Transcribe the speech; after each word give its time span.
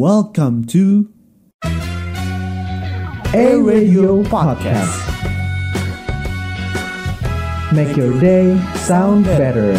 Welcome 0.00 0.64
to 0.72 1.12
A 3.36 3.60
Radio 3.60 4.24
Podcast. 4.24 4.96
Make 7.76 8.00
your 8.00 8.16
day 8.16 8.56
sound 8.80 9.28
better. 9.28 9.76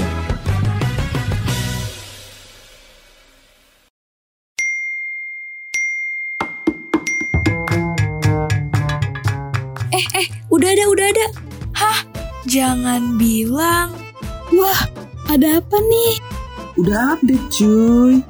Eh, 9.90 10.06
eh, 10.06 10.28
udah 10.54 10.70
ada, 10.70 10.86
udah 10.86 11.08
ada. 11.18 11.28
Hah? 11.74 12.06
Jangan 12.46 13.18
bilang. 13.18 13.90
Wah, 14.54 14.86
ada 15.34 15.58
apa 15.58 15.78
nih? 15.82 16.14
Udah 16.78 17.18
update 17.18 17.50
cuy. 17.50 18.22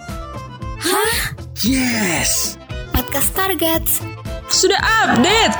Yes. 1.62 2.58
Podcast 2.90 3.38
Targets. 3.38 4.02
Sudah 4.50 4.82
update. 4.82 5.54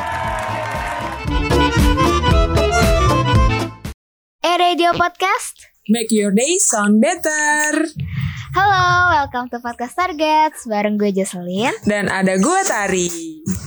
Eh 4.42 4.56
Radio 4.58 4.98
Podcast. 4.98 5.62
Make 5.94 6.10
your 6.10 6.34
day 6.34 6.58
sound 6.58 7.06
better. 7.06 7.86
Halo, 8.58 9.14
welcome 9.14 9.46
to 9.54 9.62
Podcast 9.62 9.94
Targets 9.94 10.66
bareng 10.66 10.98
gue 10.98 11.14
Jocelyn. 11.14 11.78
Dan 11.86 12.10
ada 12.10 12.34
gue 12.34 12.60
Tari. 12.66 13.08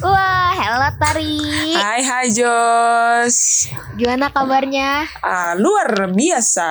Wah, 0.02 0.58
hello 0.58 0.90
Tari. 0.98 1.38
Hai 1.78 2.02
hai 2.02 2.34
Jos. 2.34 3.70
Gimana 3.94 4.34
kabarnya? 4.34 5.06
Ah, 5.22 5.54
luar 5.54 6.10
biasa. 6.10 6.70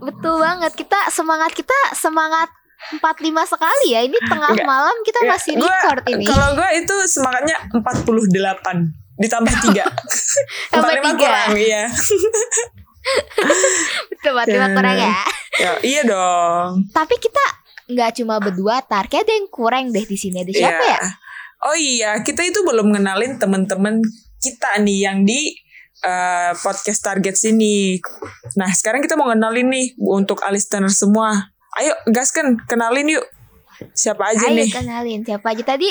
Betul 0.00 0.40
banget. 0.40 0.72
Kita 0.72 1.12
semangat 1.12 1.52
kita 1.52 1.76
semangat 1.92 2.48
45 2.90 3.04
sekali 3.46 3.86
ya. 3.90 4.00
Ini 4.02 4.18
tengah 4.22 4.50
Enggak. 4.50 4.66
malam 4.66 4.96
kita 5.02 5.18
Nggak, 5.20 5.32
masih 5.36 5.52
gua- 5.54 5.68
record 5.70 6.04
ini. 6.08 6.24
Kalau 6.24 6.48
gue 6.54 6.68
itu 6.76 6.94
semangatnya 7.06 7.56
48 7.70 8.96
ditambah 9.20 9.54
3 9.68 9.84
Tambah 10.72 10.90
45 10.96 11.04
tiga. 11.04 11.16
kurang 11.20 11.50
iya 11.54 11.84
banget, 14.22 14.48
lima 14.48 14.68
kurang 14.72 14.96
ya. 14.96 15.14
ya 15.56 15.72
iya 15.82 16.02
dong 16.04 16.88
Tapi 16.88 17.14
kita 17.16 17.44
nggak 17.90 18.10
cuma 18.16 18.38
berdua, 18.38 18.80
Tar. 18.80 19.10
Kayak 19.10 19.26
ada 19.26 19.32
yang 19.34 19.48
kurang 19.50 19.84
deh 19.90 20.04
di 20.04 20.14
sini. 20.14 20.40
Ada 20.40 20.52
siapa 20.54 20.78
Iya. 20.80 20.94
ya? 20.94 21.02
oh 21.60 21.76
iya 21.76 22.10
kita 22.24 22.40
itu 22.40 22.64
belum 22.64 22.88
ngenalin 22.88 23.36
teman-teman 23.36 24.00
kita 24.40 24.80
nih 24.80 25.04
yang 25.04 25.28
di 25.28 25.52
eh, 26.00 26.52
podcast 26.56 27.04
target 27.04 27.36
sini 27.36 28.00
nah 28.56 28.72
sekarang 28.72 29.04
kita 29.04 29.12
mau 29.12 29.28
ngenalin 29.28 29.68
nih 29.68 29.86
untuk 30.00 30.40
listener 30.48 30.88
semua 30.88 31.52
ayo 31.78 31.92
gaskan 32.10 32.58
kenalin 32.66 33.20
yuk 33.20 33.26
siapa 33.94 34.34
aja 34.34 34.50
Ayo 34.50 34.58
nih 34.58 34.70
kenalin 34.72 35.20
siapa 35.22 35.54
aja 35.54 35.62
tadi. 35.76 35.90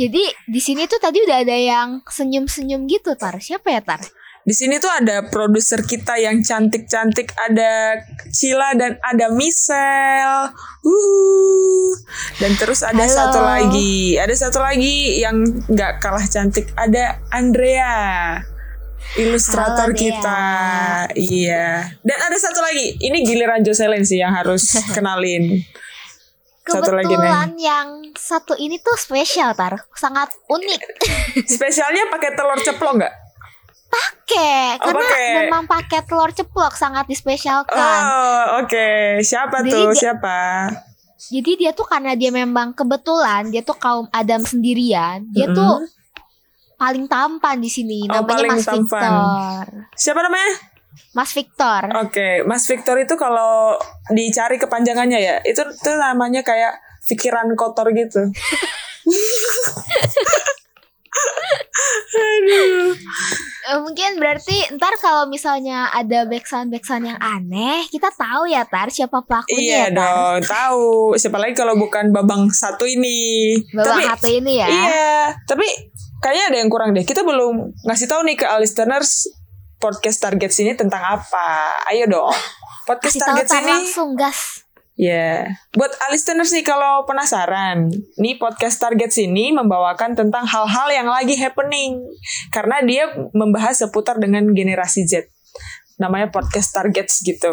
Jadi 0.00 0.22
di 0.48 0.60
sini 0.62 0.88
tuh 0.88 0.96
tadi 0.96 1.20
udah 1.20 1.44
ada 1.44 1.56
yang 1.56 2.00
senyum-senyum 2.06 2.88
gitu, 2.88 3.12
Tar. 3.18 3.36
Siapa 3.42 3.68
ya, 3.68 3.84
Tar? 3.84 4.00
Di 4.40 4.56
sini 4.56 4.80
tuh 4.80 4.88
ada 4.88 5.28
produser 5.28 5.84
kita 5.84 6.16
yang 6.16 6.40
cantik-cantik, 6.40 7.36
ada 7.36 8.00
Cila 8.32 8.72
dan 8.72 8.96
ada 9.04 9.28
Michelle. 9.28 10.56
Uhuh. 10.80 11.92
Dan 12.40 12.56
terus 12.56 12.80
ada 12.80 13.04
Halo. 13.04 13.12
satu 13.12 13.40
lagi, 13.44 14.16
ada 14.16 14.32
satu 14.32 14.64
lagi 14.64 15.20
yang 15.20 15.44
nggak 15.68 16.00
kalah 16.00 16.24
cantik, 16.24 16.72
ada 16.72 17.20
Andrea. 17.28 18.40
Ilustrator 19.12 19.86
Halo, 19.86 19.92
Dea. 19.92 20.00
kita. 20.00 20.42
Iya. 21.12 21.66
Dan 22.00 22.18
ada 22.20 22.36
satu 22.36 22.60
lagi, 22.60 22.94
ini 22.96 23.22
giliran 23.22 23.60
Jocelyn 23.60 24.02
sih 24.02 24.16
yang 24.16 24.30
harus 24.30 24.70
kenalin. 24.94 25.58
Satu 26.62 26.92
lagi 26.92 27.08
nih. 27.08 27.18
Kebetulan 27.18 27.50
yang 27.56 27.86
satu 28.14 28.54
ini 28.54 28.78
tuh 28.78 28.94
spesial 28.94 29.50
tar, 29.52 29.74
sangat 29.92 30.30
unik. 30.46 30.82
Spesialnya 31.56 32.06
pakai 32.08 32.30
telur 32.32 32.54
ceplok 32.56 32.94
nggak? 32.96 33.14
Pakai 33.90 34.78
Oh, 34.78 34.86
karena 34.86 35.02
pakai. 35.02 35.26
memang 35.40 35.64
pakai 35.66 36.00
telur 36.04 36.30
ceplok 36.30 36.72
sangat 36.72 37.10
dispesialkan. 37.10 37.74
Oh, 37.74 38.62
oke. 38.62 38.86
Siapa 39.20 39.60
Jadi 39.60 39.70
tuh? 39.72 39.82
dia- 39.88 39.98
Siapa? 39.98 40.38
Jadi 41.20 41.52
dia 41.56 41.70
tuh 41.70 41.84
karena 41.84 42.14
dia 42.14 42.30
memang 42.30 42.70
kebetulan 42.70 43.50
dia 43.50 43.60
tuh 43.60 43.74
kaum 43.74 44.06
Adam 44.08 44.40
sendirian, 44.40 45.26
dia 45.28 45.50
tuh 45.50 45.84
paling 46.80 47.04
tampan 47.04 47.60
di 47.60 47.68
sini. 47.68 48.08
Oh, 48.08 48.24
Namanya 48.24 48.56
Mas 48.56 48.64
tampan. 48.64 48.80
Victor. 48.88 49.64
Siapa 49.92 50.20
namanya? 50.24 50.52
Mas 51.12 51.30
Victor. 51.30 51.82
Oke, 52.00 52.28
Mas 52.42 52.64
Victor 52.64 52.96
itu 52.96 53.14
kalau 53.14 53.76
dicari 54.08 54.56
kepanjangannya 54.56 55.18
ya, 55.20 55.36
itu 55.44 55.60
tuh 55.60 55.94
namanya 55.94 56.40
kayak 56.40 56.72
pikiran 57.04 57.52
kotor 57.52 57.92
gitu. 57.92 58.32
Aduh. 62.10 62.94
Eh, 63.60 63.78
mungkin 63.78 64.16
berarti 64.18 64.56
ntar 64.74 64.96
kalau 64.98 65.28
misalnya 65.28 65.90
ada 65.90 66.24
backsound 66.24 66.72
backsound 66.72 67.06
yang 67.06 67.20
aneh, 67.20 67.84
kita 67.86 68.08
tahu 68.10 68.48
ya 68.48 68.64
tar 68.64 68.88
siapa 68.88 69.20
pelakunya 69.22 69.60
Iya 69.60 69.76
ya 69.76 69.86
tar. 69.86 69.94
dong, 69.94 70.38
tahu. 70.42 70.84
Siapa 71.14 71.38
lagi 71.38 71.54
kalau 71.54 71.76
bukan 71.76 72.08
Babang 72.10 72.48
satu 72.50 72.82
ini. 72.82 73.52
Bawa 73.70 73.84
tapi 73.86 74.02
satu 74.06 74.28
ini 74.28 74.52
ya. 74.58 74.66
iya, 74.66 75.14
tapi 75.44 75.66
kayaknya 76.20 76.44
ada 76.54 76.58
yang 76.60 76.70
kurang 76.70 76.92
deh. 76.92 77.04
Kita 77.04 77.24
belum 77.24 77.74
ngasih 77.88 78.06
tahu 78.06 78.22
nih 78.28 78.36
ke 78.38 78.46
listeners 78.60 79.28
podcast 79.80 80.20
target 80.20 80.52
sini 80.52 80.72
tentang 80.76 81.00
apa. 81.00 81.80
Ayo 81.90 82.06
dong. 82.06 82.36
Podcast 82.84 83.18
Kasih 83.18 83.24
target 83.24 83.46
tar 83.48 83.56
sini 83.60 83.72
langsung 83.72 84.10
gas. 84.14 84.40
Ya, 85.00 85.56
buat 85.72 85.88
listeners 86.12 86.52
nih 86.52 86.60
kalau 86.60 87.08
penasaran, 87.08 87.88
nih 88.20 88.36
podcast 88.36 88.76
Target 88.84 89.08
sini 89.08 89.48
membawakan 89.48 90.12
tentang 90.12 90.44
hal-hal 90.44 90.92
yang 90.92 91.08
lagi 91.08 91.40
happening 91.40 92.04
karena 92.52 92.84
dia 92.84 93.08
membahas 93.32 93.80
seputar 93.80 94.20
dengan 94.20 94.52
generasi 94.52 95.08
Z. 95.08 95.24
Namanya 96.00 96.32
podcast 96.32 96.72
Targets 96.72 97.20
gitu. 97.20 97.52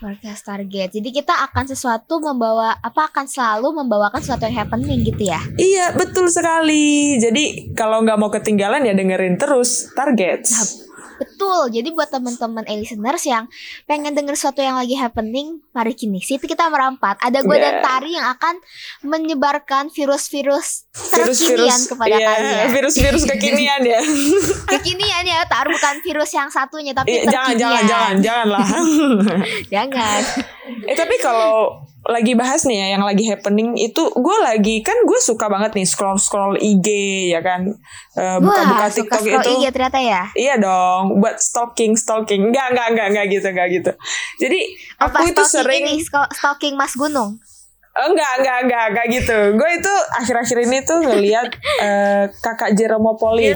Podcast 0.00 0.48
target. 0.48 0.96
Jadi 0.96 1.12
kita 1.12 1.44
akan 1.52 1.68
sesuatu 1.68 2.24
membawa 2.24 2.72
apa 2.80 3.12
akan 3.12 3.28
selalu 3.28 3.84
membawakan 3.84 4.24
sesuatu 4.24 4.48
yang 4.48 4.64
happening 4.64 5.04
gitu 5.04 5.28
ya. 5.28 5.44
Iya, 5.60 5.92
betul 5.92 6.32
sekali. 6.32 7.20
Jadi 7.20 7.76
kalau 7.76 8.00
nggak 8.00 8.16
mau 8.16 8.32
ketinggalan 8.32 8.88
ya 8.88 8.96
dengerin 8.96 9.36
terus 9.36 9.92
Targets. 9.92 10.88
Betul. 11.22 11.70
Jadi 11.70 11.88
buat 11.94 12.10
teman-teman 12.10 12.66
listeners 12.66 13.22
yang 13.24 13.46
pengen 13.86 14.12
denger 14.12 14.34
sesuatu 14.34 14.58
yang 14.58 14.74
lagi 14.74 14.98
happening, 14.98 15.62
mari 15.70 15.94
kini 15.94 16.18
situ 16.18 16.50
kita 16.50 16.66
merampat. 16.66 17.18
Ada 17.22 17.40
gue 17.42 17.56
dan 17.58 17.70
Yeah. 17.72 17.80
Tari 17.88 18.10
yang 18.14 18.28
akan 18.36 18.54
menyebarkan 19.00 19.88
virus-virus 19.90 20.84
terkinian 20.92 21.80
kepada 21.88 22.14
iya, 22.14 22.28
kalian. 22.28 22.66
virus-virus 22.68 23.24
kekinian 23.24 23.80
ya. 23.80 24.00
Kekinian 24.76 25.24
ya, 25.24 25.40
Tar 25.48 25.72
bukan 25.72 26.04
virus 26.04 26.30
yang 26.36 26.52
satunya 26.52 26.92
tapi 26.92 27.24
jangan, 27.24 27.56
terkinian. 27.56 27.58
jangan, 27.58 27.82
jangan, 27.88 28.14
jangan 28.20 28.46
lah. 28.52 28.66
Jangan. 29.74 30.20
Eh 30.84 30.96
tapi 30.96 31.16
kalau 31.16 31.80
lagi 32.02 32.34
bahas 32.34 32.66
nih 32.66 32.76
ya 32.76 32.86
yang 32.94 33.04
lagi 33.06 33.30
happening 33.30 33.78
itu 33.78 34.02
gue 34.10 34.36
lagi 34.42 34.82
kan 34.82 34.94
gue 35.02 35.18
suka 35.18 35.46
banget 35.46 35.70
nih 35.72 35.86
scroll 35.86 36.18
scroll 36.18 36.58
IG 36.58 36.86
ya 37.30 37.38
kan 37.38 37.70
Eh, 38.12 38.38
buka-buka 38.38 38.86
suka 38.90 39.16
TikTok 39.16 39.20
scroll 39.22 39.40
itu 39.40 39.50
IG 39.54 39.64
ternyata 39.70 39.98
ya. 39.98 40.22
iya 40.34 40.54
dong 40.56 41.16
buat 41.16 41.38
stalking 41.38 41.94
stalking 41.94 42.50
enggak 42.50 42.74
enggak 42.74 42.86
enggak 42.92 43.06
enggak 43.08 43.26
gitu 43.30 43.46
enggak 43.48 43.68
gitu 43.70 43.92
jadi 44.36 44.60
Apa 44.98 45.18
aku 45.22 45.30
itu 45.30 45.42
sering 45.46 45.84
ini 45.86 46.02
stalking 46.32 46.74
Mas 46.74 46.92
Gunung? 46.92 47.38
Enggak 47.92 48.32
enggak 48.40 48.58
enggak 48.64 48.84
enggak 48.88 49.06
gitu 49.12 49.38
gue 49.52 49.70
itu 49.76 49.94
akhir-akhir 50.16 50.58
ini 50.64 50.78
tuh 50.80 50.98
ngelihat 50.98 51.48
eh, 51.78 52.24
kakak 52.40 52.72
Jeromo 52.72 53.14
Polin 53.14 53.52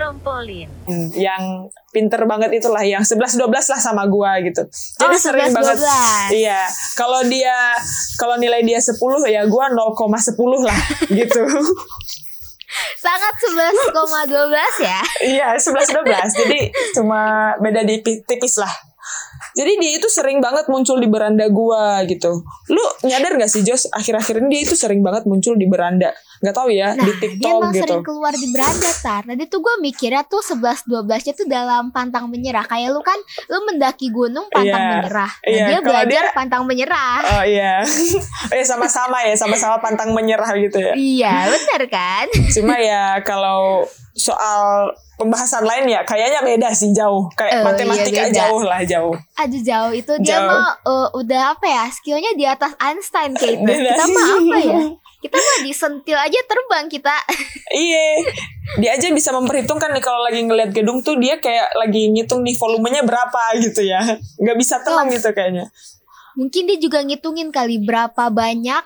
Hmm, 0.87 1.09
yang 1.17 1.43
pinter 1.91 2.21
banget 2.25 2.53
itulah 2.55 2.85
yang 2.85 3.01
11 3.01 3.19
12 3.35 3.49
lah 3.49 3.81
sama 3.81 4.07
gua 4.07 4.39
gitu. 4.39 4.63
Jadi 5.01 5.17
Oh, 5.17 5.19
sering 5.19 5.51
11, 5.51 5.57
banget. 5.57 5.77
12. 5.83 6.37
Iya. 6.37 6.63
Kalau 6.95 7.21
dia 7.25 7.57
kalau 8.15 8.37
nilai 8.37 8.63
dia 8.63 8.79
10 8.79 8.95
ya 9.27 9.43
gua 9.49 9.67
0,10 9.73 10.37
lah 10.63 10.79
gitu. 11.11 11.43
Sangat 12.97 13.35
11,12 13.41 14.85
ya. 14.85 15.01
iya, 15.25 15.49
11 15.57 15.91
12. 15.97 16.07
Jadi 16.37 16.59
cuma 16.93 17.21
beda 17.57 17.83
di 17.83 17.99
tipis 18.05 18.61
lah. 18.61 18.71
Jadi 19.57 19.73
dia 19.81 19.93
itu 19.97 20.09
sering 20.13 20.45
banget 20.45 20.69
muncul 20.69 21.01
di 21.01 21.09
beranda 21.09 21.49
gua 21.49 22.05
gitu. 22.05 22.45
Lu 22.69 22.85
nyadar 23.09 23.41
gak 23.41 23.49
sih 23.49 23.65
Jos? 23.65 23.89
Akhir-akhir 23.89 24.45
ini 24.45 24.49
dia 24.53 24.61
itu 24.69 24.77
sering 24.77 25.01
banget 25.01 25.25
muncul 25.25 25.57
di 25.57 25.65
beranda. 25.65 26.13
Gak 26.39 26.53
tahu 26.53 26.69
ya 26.69 26.93
Nah, 26.93 27.01
di 27.01 27.11
dia 27.11 27.19
TikTok 27.19 27.51
emang 27.51 27.73
gitu. 27.73 27.83
sering 27.83 28.03
keluar 28.03 28.33
di 28.33 28.47
beranda 28.49 28.91
tar. 28.95 29.23
Tadi 29.23 29.45
tuh 29.47 29.61
gue 29.61 29.75
mikirnya 29.79 30.23
tuh 30.23 30.41
11 30.41 30.85
12 30.85 31.05
nya 31.23 31.33
tuh 31.33 31.47
dalam 31.47 31.85
pantang 31.89 32.27
menyerah. 32.27 32.65
Kayak 32.65 32.89
lu 32.91 33.01
kan 33.01 33.17
lu 33.47 33.59
mendaki 33.65 34.09
gunung 34.09 34.47
pantang 34.47 34.77
Iya. 34.79 34.91
menyerah. 34.95 35.33
Nah, 35.33 35.47
Iya, 35.47 35.65
dia 35.67 35.79
kalau 35.79 35.87
belajar 35.87 36.23
dia- 36.23 36.35
pantang 36.35 36.63
menyerah. 36.65 37.19
Oh 37.33 37.45
iya. 37.45 37.75
Iya 38.55 38.65
sama-sama 38.65 39.19
ya, 39.23 39.35
sama-sama 39.35 39.77
pantang 39.79 40.11
menyerah 40.11 40.53
gitu 40.55 40.79
ya. 40.79 40.93
Iya, 40.93 41.35
bener 41.47 41.83
kan? 41.87 42.27
Cuma 42.55 42.77
ya 42.77 43.19
kalau 43.21 43.85
soal 44.13 44.89
pembahasan 45.17 45.61
lain 45.63 45.87
ya 45.87 46.01
kayaknya 46.03 46.41
beda 46.41 46.69
sih 46.71 46.89
jauh. 46.91 47.29
Kayak 47.33 47.53
Oh, 47.59 47.65
matematika 47.67 48.13
iya, 48.15 48.25
beda. 48.27 48.37
jauh 48.39 48.63
lah 48.63 48.81
jauh. 48.83 49.15
Aduh 49.35 49.63
jauh 49.63 49.93
itu 49.93 50.13
dia 50.21 50.37
Jauh. 50.37 50.47
mah 50.47 50.73
eh, 50.79 51.09
udah 51.15 51.43
apa 51.51 51.67
ya 51.67 51.85
skillnya 51.87 52.33
di 52.33 52.45
atas 52.45 52.73
Einstein 52.79 53.33
kayak 53.33 53.57
itu. 53.59 53.73
Kita 53.83 54.05
mah 54.07 54.27
apa 54.31 54.57
ya? 54.59 54.81
Kita 55.27 55.37
mah 55.37 55.59
disentil 55.61 56.15
aja 56.15 56.39
terbang 56.43 56.87
kita. 56.87 57.15
Iya, 57.67 58.05
dia 58.79 58.95
aja 58.95 59.11
bisa 59.11 59.31
memperhitungkan 59.31 59.91
nih 59.91 60.01
kalau 60.01 60.23
lagi 60.23 60.39
ngeliat 60.41 60.71
gedung 60.71 61.03
tuh 61.03 61.19
dia 61.19 61.37
kayak 61.37 61.75
lagi 61.75 62.09
ngitung 62.09 62.41
nih 62.41 62.55
volumenya 62.55 63.03
berapa 63.03 63.39
gitu 63.59 63.83
ya. 63.83 63.99
Nggak 64.39 64.57
bisa 64.57 64.79
tenang 64.81 65.11
gitu 65.11 65.27
kayaknya. 65.29 65.67
Mungkin 66.35 66.63
dia 66.65 66.79
juga 66.79 67.01
ngitungin 67.01 67.49
kali 67.49 67.81
berapa 67.81 68.29
banyak 68.29 68.85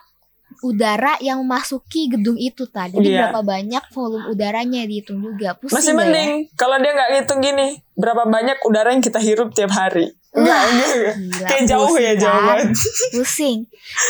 udara 0.61 1.17
yang 1.21 1.41
memasuki 1.41 2.09
gedung 2.09 2.37
itu 2.37 2.65
tadi. 2.67 2.95
Jadi 2.95 3.09
Iya. 3.11 3.29
berapa 3.29 3.41
banyak 3.43 3.85
volume 3.91 4.27
udaranya 4.29 4.83
dihitung 4.85 5.19
juga. 5.19 5.55
Pusing 5.55 5.73
Masih 5.73 5.93
ya? 5.93 5.99
mending 5.99 6.31
kalau 6.55 6.77
dia 6.77 6.93
nggak 6.93 7.11
ngitung 7.13 7.41
gini 7.41 7.67
berapa 7.95 8.23
banyak 8.25 8.59
udara 8.63 8.91
yang 8.91 9.01
kita 9.01 9.19
hirup 9.19 9.53
tiap 9.53 9.71
hari. 9.71 10.13
Enggak, 10.31 10.61
enggak, 10.63 11.49
Kayak 11.49 11.65
jauh 11.67 11.91
ya 11.91 12.15
pusing 12.15 12.23
jauh 12.23 12.33
kan? 12.33 12.47
banget. 12.47 12.69
Pusing. 13.13 13.59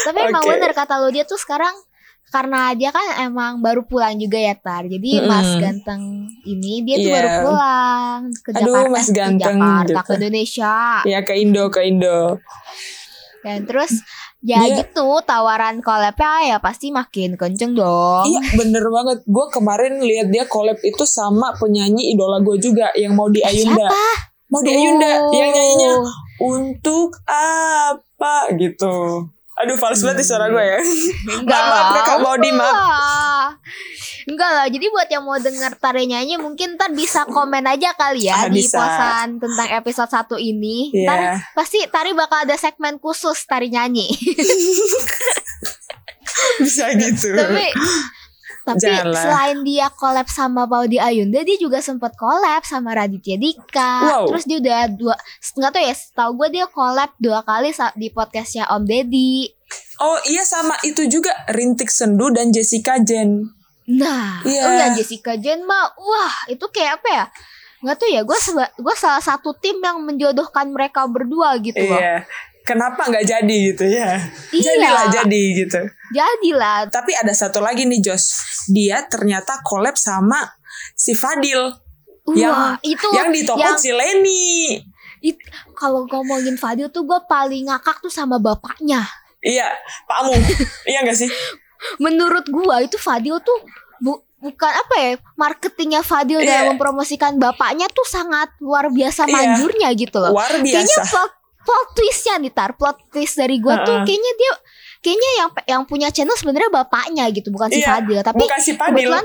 Tapi 0.05 0.19
emang 0.29 0.43
Oke. 0.43 0.51
bener 0.53 0.73
kata 0.75 0.95
lo 0.97 1.09
dia 1.09 1.25
tuh 1.25 1.39
sekarang 1.39 1.73
karena 2.31 2.71
dia 2.73 2.89
kan 2.89 3.03
emang 3.21 3.59
baru 3.59 3.83
pulang 3.83 4.15
juga 4.15 4.39
ya 4.39 4.55
Tar. 4.55 4.87
Jadi 4.87 5.19
Mm-mm. 5.19 5.27
Mas 5.27 5.51
Ganteng 5.57 6.03
ini 6.45 6.81
dia 6.81 6.97
tuh 6.97 7.05
Iya. 7.05 7.17
baru 7.17 7.29
pulang 7.45 8.19
ke 8.33 8.51
Aduh, 8.51 8.61
Jakarta, 8.65 8.89
Mas 8.89 9.01
eh, 9.01 9.05
ke 9.05 9.13
Ganteng 9.13 9.59
Jakarta 9.59 9.85
gitu. 9.85 10.01
ke 10.01 10.13
Indonesia. 10.17 10.75
Ya 11.05 11.19
ke 11.21 11.33
Indo 11.35 11.65
ke 11.69 11.81
Indo. 11.83 12.21
Dan 13.41 13.65
terus 13.65 13.93
ya 14.39 14.61
Dia- 14.63 14.85
gitu 14.85 15.09
tawaran 15.23 15.81
collabnya 15.81 16.33
ya 16.47 16.57
pasti 16.59 16.89
makin 16.91 17.35
kenceng 17.35 17.73
dong. 17.73 18.25
Iya 18.25 18.41
bener 18.55 18.85
banget. 18.87 19.19
Gue 19.25 19.47
kemarin 19.49 19.99
lihat 19.99 20.29
dia 20.29 20.45
collab 20.45 20.79
itu 20.79 21.03
sama 21.03 21.53
penyanyi 21.55 22.13
idola 22.13 22.39
gue 22.39 22.57
juga 22.57 22.93
yang 22.95 23.13
mau 23.13 23.27
di 23.27 23.41
Ayunda. 23.41 23.89
Siapa? 23.89 24.07
Mau 24.47 24.61
di 24.61 24.71
Ayunda 24.71 25.11
Oh. 25.21 25.33
yang 25.33 25.49
nyanyinya 25.49 25.93
untuk 26.39 27.17
apa 27.25 28.37
gitu. 28.55 29.25
Aduh 29.61 29.77
fals 29.77 30.01
banget 30.01 30.25
suara 30.25 30.47
gue 30.47 30.59
ya. 30.59 30.79
Enggak 31.37 31.61
Maaf, 31.63 31.71
lah. 31.71 31.85
Kakak 31.97 32.19
Maudi, 32.19 32.51
maaf. 32.51 32.73
Wah. 32.73 33.47
Enggak 34.23 34.51
lah. 34.51 34.67
Jadi 34.67 34.87
buat 34.87 35.05
yang 35.07 35.23
mau 35.23 35.37
denger 35.37 35.73
Tari 35.77 36.05
nyanyi 36.05 36.37
mungkin 36.37 36.75
ntar 36.75 36.89
bisa 36.91 37.25
komen 37.25 37.65
aja 37.65 37.93
kali 37.93 38.25
ya 38.25 38.37
Ah, 38.37 38.47
di 38.47 38.61
bisa. 38.61 38.77
posan 38.77 39.37
tentang 39.37 39.69
episode 39.71 40.09
1 40.09 40.41
ini. 40.41 40.89
Iya. 40.91 41.05
Ntar 41.05 41.19
pasti 41.53 41.79
Tari 41.87 42.13
bakal 42.13 42.45
ada 42.45 42.55
segmen 42.55 42.97
khusus 42.97 43.45
Tari 43.45 43.69
nyanyi. 43.69 44.09
Bisa 46.59 46.89
gitu. 46.95 47.37
tapi 47.37 47.69
tapi 48.61 48.85
Janganlah. 48.85 49.23
selain 49.25 49.59
dia 49.65 49.87
collab 49.97 50.29
sama 50.29 50.69
Paudi 50.69 51.01
Ayunda, 51.01 51.41
dia 51.41 51.57
juga 51.57 51.81
sempat 51.81 52.13
collab 52.15 52.61
sama 52.63 52.93
Raditya 52.93 53.41
Dika. 53.41 53.93
Wow. 54.05 54.25
Terus 54.33 54.45
dia 54.45 54.59
udah 54.61 54.81
dua 54.93 55.15
nggak 55.57 55.73
tahu 55.73 55.85
ya, 55.85 55.95
tahu 56.13 56.31
gue 56.37 56.49
dia 56.61 56.67
collab 56.69 57.11
dua 57.17 57.41
kali 57.43 57.73
di 57.97 58.09
podcastnya 58.13 58.69
Om 58.69 58.85
Deddy. 58.85 59.49
Oh 60.01 60.19
iya 60.29 60.45
sama 60.45 60.77
itu 60.85 61.07
juga 61.09 61.31
Rintik 61.53 61.89
Sendu 61.89 62.29
dan 62.33 62.53
Jessica 62.53 63.01
Jen. 63.01 63.49
Nah, 63.91 64.39
Iya. 64.47 64.61
oh 64.67 64.73
ya 64.77 64.87
Jessica 64.95 65.35
Jen 65.35 65.67
mah, 65.67 65.91
wah 65.99 66.35
itu 66.47 66.63
kayak 66.71 67.03
apa 67.03 67.09
ya? 67.11 67.25
Nggak 67.81 67.97
tahu 67.97 68.11
ya, 68.13 68.23
gue 68.29 68.39
gue 68.77 68.95
salah 68.95 69.25
satu 69.25 69.57
tim 69.57 69.81
yang 69.81 70.05
menjodohkan 70.05 70.69
mereka 70.69 71.09
berdua 71.09 71.57
gitu 71.65 71.81
loh. 71.81 71.97
Iya. 71.97 72.29
Kenapa 72.63 73.07
nggak 73.07 73.25
jadi 73.25 73.57
gitu 73.69 73.85
ya? 73.85 74.21
Iya. 74.51 74.63
Jadilah 74.77 75.05
jadi 75.13 75.43
gitu. 75.57 75.81
Jadilah. 76.11 76.79
Tapi 76.87 77.13
ada 77.15 77.31
satu 77.31 77.59
lagi 77.59 77.85
nih 77.85 78.01
Jos. 78.01 78.25
Dia 78.67 79.05
ternyata 79.05 79.59
collab 79.61 79.95
sama 79.95 80.39
si 80.93 81.13
Fadil. 81.13 81.73
Wah, 82.23 82.37
yang 82.37 82.59
itu 82.85 83.07
yang 83.11 83.29
di 83.31 83.43
toko 83.43 83.59
yang- 83.59 83.75
Cileni. 83.75 84.79
it- 85.21 85.41
kalau 85.75 86.07
ngomongin 86.07 86.55
Fadil 86.55 86.89
tuh 86.89 87.03
gue 87.03 87.21
paling 87.25 87.67
ngakak 87.67 87.99
tuh 87.99 88.09
sama 88.09 88.37
bapaknya. 88.37 89.03
Iya, 89.41 89.67
Pak 90.05 90.17
Amu. 90.21 90.33
iya 90.87 91.01
gak 91.03 91.17
sih? 91.17 91.31
menurut 91.97 92.45
gua 92.47 92.77
itu 92.79 92.97
Fadil 92.97 93.41
tuh 93.41 93.57
bu- 93.99 94.21
bukan 94.37 94.69
apa 94.71 94.95
ya 94.97 95.11
marketingnya 95.35 96.01
Fadil 96.01 96.37
Iya. 96.39 96.61
dalam 96.61 96.77
mempromosikan 96.77 97.37
bapaknya 97.37 97.89
tuh 97.89 98.05
sangat 98.05 98.53
luar 98.59 98.89
biasa 98.89 99.25
Iya. 99.25 99.33
manjurnya 99.33 99.89
gitu 99.95 100.17
loh. 100.19 100.31
Luar 100.31 100.53
Kayaknya 100.55 100.85
biasa. 100.85 101.03
plot 101.07 101.33
plot 101.61 101.87
twistnya 101.93 102.35
nih 102.39 102.51
tar 102.51 102.73
plot 102.73 102.97
twist 103.09 103.35
dari 103.35 103.57
gua 103.57 103.81
tuh 103.81 103.93
Heeh. 103.93 104.05
kayaknya 104.05 104.33
dia 104.35 104.53
kayaknya 105.01 105.31
yang 105.35 105.49
yang 105.71 105.83
punya 105.85 106.09
channel 106.09 106.33
sebenarnya 106.33 106.69
bapaknya 106.69 107.25
gitu 107.29 107.49
bukan 107.49 107.69
si 107.69 107.79
Iya, 107.79 107.89
Fadil 107.91 108.21
tapi 108.21 108.39
Bukan 108.39 108.59
si 108.59 108.73
Fadil. 108.75 108.97
kebetulan 109.07 109.25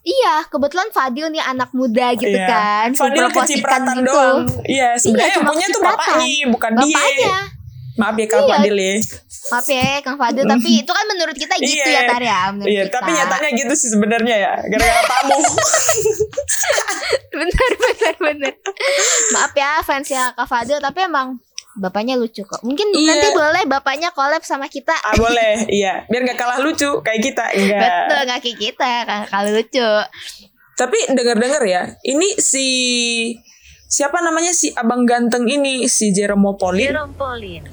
iya 0.00 0.34
kebetulan 0.44 0.88
Fadil 0.88 1.26
nih 1.28 1.42
anak 1.44 1.70
muda 1.72 2.06
gitu 2.12 2.30
Iya. 2.30 2.46
kan 2.46 2.88
Fadil 2.92 3.26
kecipratan 3.28 3.96
gitu. 3.96 4.08
doang. 4.08 4.46
Iya, 4.64 4.94
sebenarnya 4.94 5.26
yang 5.32 5.38
cuma 5.38 5.50
punya 5.52 5.66
tuh 5.68 5.80
bapaknya, 5.80 6.46
bukan 6.48 6.70
dia. 6.76 6.86
bapaknya 6.88 7.36
Maaf 7.98 8.14
ya 8.14 8.26
Kak 8.26 8.38
Iya. 8.38 8.50
Fadil 8.52 8.76
ya. 8.76 8.94
maaf 9.48 9.66
ya 9.66 9.82
Kang 10.00 10.16
Fadil 10.16 10.44
tapi 10.46 10.70
itu 10.78 10.92
kan 10.92 11.04
menurut 11.08 11.34
kita 11.34 11.54
gitu 11.58 11.82
Iya. 11.82 11.98
ya 11.98 12.02
tar 12.06 12.22
ya 12.22 12.38
menurut 12.52 12.68
Iya, 12.68 12.82
kita. 12.84 12.94
tapi 12.94 13.10
nyatanya 13.10 13.50
gitu 13.56 13.72
sih 13.74 13.88
sebenarnya 13.88 14.36
ya. 14.38 14.52
Gara-gara 14.62 15.02
tamu. 15.04 15.34
bener 17.32 17.70
bener 17.76 18.14
bener 18.18 18.54
maaf 19.32 19.52
ya 19.52 19.82
fans 19.82 20.06
ya 20.06 20.30
Kak 20.32 20.46
Fadil 20.46 20.78
tapi 20.78 21.02
emang 21.02 21.38
bapaknya 21.78 22.18
lucu 22.18 22.42
kok 22.42 22.60
mungkin 22.60 22.90
Iya. 22.90 23.14
nanti 23.14 23.28
boleh 23.32 23.62
bapaknya 23.64 24.10
collab 24.10 24.42
sama 24.42 24.66
kita 24.66 24.92
ah 24.92 25.14
boleh, 25.14 25.64
iya. 25.70 26.02
Biar 26.10 26.26
gak 26.26 26.38
kalah 26.38 26.58
lucu 26.58 26.98
kayak 27.00 27.22
kita. 27.22 27.44
Enggak. 27.54 27.80
betul 28.10 28.20
nggak 28.26 28.40
kayak 28.42 28.58
kita 28.58 28.90
kalau 29.30 29.50
lucu 29.54 29.88
Tapi 30.74 30.98
dengar-dengar 31.10 31.62
ya, 31.66 31.82
ini 32.06 32.38
si 32.38 32.66
siapa 33.88 34.20
namanya 34.20 34.52
si 34.52 34.70
abang 34.76 35.02
ganteng 35.02 35.48
ini 35.48 35.88
si 35.88 36.12
Jerome 36.12 36.54
Pauline. 36.54 36.92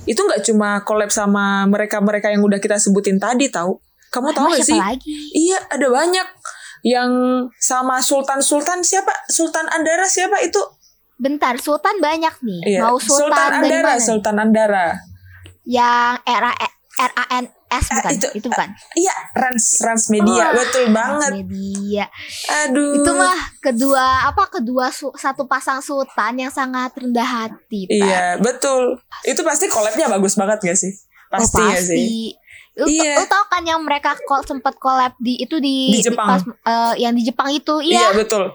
Itu 0.08 0.26
nggak 0.26 0.42
cuma 0.48 0.82
collab 0.82 1.12
sama 1.12 1.68
mereka-mereka 1.70 2.32
yang 2.32 2.42
udah 2.42 2.58
kita 2.58 2.80
sebutin 2.80 3.20
tadi 3.22 3.52
tahu. 3.52 3.78
Kamu 4.10 4.32
tahu 4.32 4.48
gak 4.56 4.64
sih? 4.64 4.80
lagi 4.80 5.12
Iya, 5.36 5.60
ada 5.68 5.92
banyak 5.92 6.28
yang 6.82 7.12
sama 7.60 8.00
Sultan 8.00 8.40
Sultan 8.40 8.80
siapa? 8.80 9.12
Sultan 9.28 9.68
Andara 9.68 10.08
siapa 10.08 10.40
itu? 10.40 10.62
Bentar 11.16 11.56
Sultan 11.58 11.98
banyak 11.98 12.36
nih 12.40 12.62
Iya, 12.68 12.80
mau 12.84 12.98
Sultan, 12.98 13.32
dari 13.32 13.72
Andara, 13.72 13.92
mana? 13.92 14.02
Sultan 14.02 14.36
Andara. 14.38 14.88
yang 15.64 16.16
R 16.20 16.44
A 16.46 16.54
R 16.98 17.12
A 17.14 17.26
N 17.34 17.46
S 17.68 17.86
bukan 17.90 18.12
itu- 18.14 18.34
itu, 18.36 18.48
bukan 18.48 18.70
Iya, 18.94 19.16
Rans 19.34 19.66
Rans 19.80 20.06
Media, 20.08 20.44
Wah, 20.46 20.56
betul 20.56 20.86
banget. 20.90 21.32
media 21.36 22.06
Aduh. 22.62 22.94
itu 22.96 23.12
mah 23.12 23.34
kedua 23.60 24.06
apa 24.26 24.48
kedua 24.50 24.88
su- 24.90 25.12
satu 25.14 25.44
pasang 25.44 25.80
Sultan 25.80 26.38
yang 26.38 26.50
sangat 26.50 26.94
rendah 26.94 27.26
hati 27.26 27.84
Tar. 27.86 27.96
Iya, 27.98 28.26
betul. 28.38 28.96
Itu 29.24 29.42
pasti 29.42 29.66
collabnya 29.66 30.08
bagus 30.08 30.36
banget 30.36 30.62
gak 30.62 30.78
sih? 30.78 30.94
Pasti, 31.28 31.58
oh, 31.58 31.68
pasti. 31.68 31.84
sih? 31.90 32.08
Lu, 32.76 32.86
Iya. 32.86 33.18
lu 33.18 33.26
tau 33.26 33.44
kan 33.46 33.64
yang 33.64 33.80
mereka 33.82 34.14
kol 34.22 34.44
sempat 34.44 34.76
collab 34.76 35.16
di 35.18 35.36
itu 35.38 35.58
di, 35.58 35.96
Di 35.96 36.04
Jepang. 36.06 36.28
pas, 36.30 36.42
eh, 36.44 36.94
yang 37.02 37.12
di 37.12 37.24
Jepang 37.24 37.48
itu 37.50 37.80
Iya, 37.82 37.92
iya 37.92 38.10
betul. 38.14 38.52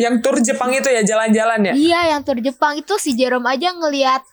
Yang 0.00 0.14
tur 0.24 0.36
Jepang 0.40 0.72
itu 0.72 0.88
ya 0.88 1.04
jalan-jalan 1.04 1.60
ya. 1.60 1.74
iya 1.76 2.00
yang 2.10 2.24
tur 2.24 2.40
Jepang 2.40 2.72
itu 2.74 2.96
si 2.96 3.12
Jerome 3.12 3.44
aja 3.46 3.68
ngelihat 3.70 4.24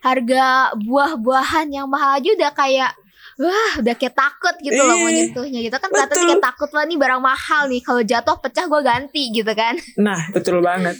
harga 0.00 0.76
buah-buahan 0.78 1.72
yang 1.72 1.88
mahal 1.88 2.20
aja 2.20 2.28
udah 2.28 2.52
kayak 2.52 2.92
wah 3.34 3.72
udah 3.80 3.94
kayak 3.96 4.14
takut 4.14 4.54
gitu 4.60 4.76
loh 4.76 4.94
mau 4.94 5.10
nyentuhnya 5.10 5.60
gitu 5.64 5.74
kan 5.74 5.88
Betul. 5.90 6.28
kayak 6.30 6.44
takut 6.44 6.70
lah 6.70 6.84
nih 6.84 6.98
barang 7.00 7.22
mahal 7.22 7.62
nih 7.66 7.80
kalau 7.80 8.02
jatuh 8.04 8.36
pecah 8.38 8.68
gue 8.68 8.80
ganti 8.80 9.32
gitu 9.32 9.52
kan 9.52 9.74
Nah, 9.96 10.20
betul 10.30 10.60
banget. 10.60 10.94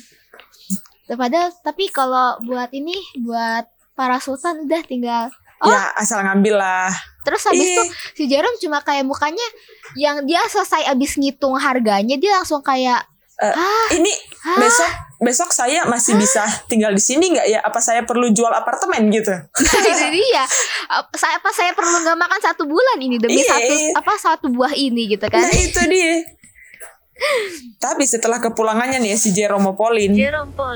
padahal 1.07 1.52
tapi 1.61 1.93
kalau 1.93 2.40
buat 2.43 2.73
ini 2.73 2.97
buat 3.21 3.69
para 3.93 4.19
sultan 4.19 4.64
udah 4.64 4.83
tinggal 4.83 5.28
Oh. 5.64 5.71
Ya, 5.73 5.97
asal 5.97 6.21
ngambil 6.21 6.61
lah. 6.61 6.93
Terus 7.25 7.40
habis 7.49 7.64
itu 7.64 7.83
si 8.12 8.23
Jerome 8.28 8.59
cuma 8.61 8.85
kayak 8.85 9.00
mukanya 9.00 9.47
yang 9.97 10.21
dia 10.28 10.45
selesai 10.45 10.85
abis 10.93 11.16
ngitung 11.16 11.57
harganya 11.57 12.21
dia 12.21 12.37
langsung 12.37 12.61
kayak 12.61 13.00
Ah 13.35 13.88
Ini 13.91 14.12
Hah? 14.45 14.59
besok 14.61 14.91
besok 15.19 15.50
saya 15.50 15.83
masih 15.85 16.14
bisa 16.14 16.45
tinggal 16.71 16.93
di 16.93 17.00
sini 17.00 17.35
nggak 17.35 17.47
ya? 17.49 17.59
Apa 17.64 17.81
saya 17.81 18.05
perlu 18.05 18.31
jual 18.31 18.50
apartemen 18.50 19.11
gitu? 19.11 19.31
itu 19.91 20.07
dia 20.12 20.45
Ap- 20.87 21.11
saya 21.17 21.41
apa 21.41 21.50
saya 21.50 21.73
perlu 21.73 21.99
nggak 21.99 22.14
makan 22.14 22.41
satu 22.41 22.62
bulan 22.64 22.99
ini 23.00 23.17
demi 23.17 23.41
Iya, 23.41 23.50
satu 23.57 23.75
iya. 23.75 23.91
apa 23.97 24.12
satu 24.14 24.47
buah 24.53 24.73
ini 24.73 25.11
gitu 25.11 25.26
kan 25.26 25.41
Nah 25.41 25.50
itu 25.50 25.81
dia. 25.88 26.14
Tapi 27.79 28.05
setelah 28.05 28.43
kepulangannya 28.43 28.99
nih 28.99 29.14
ya, 29.14 29.19
si 29.19 29.31
Jerome 29.31 29.71
Pauline, 29.79 30.19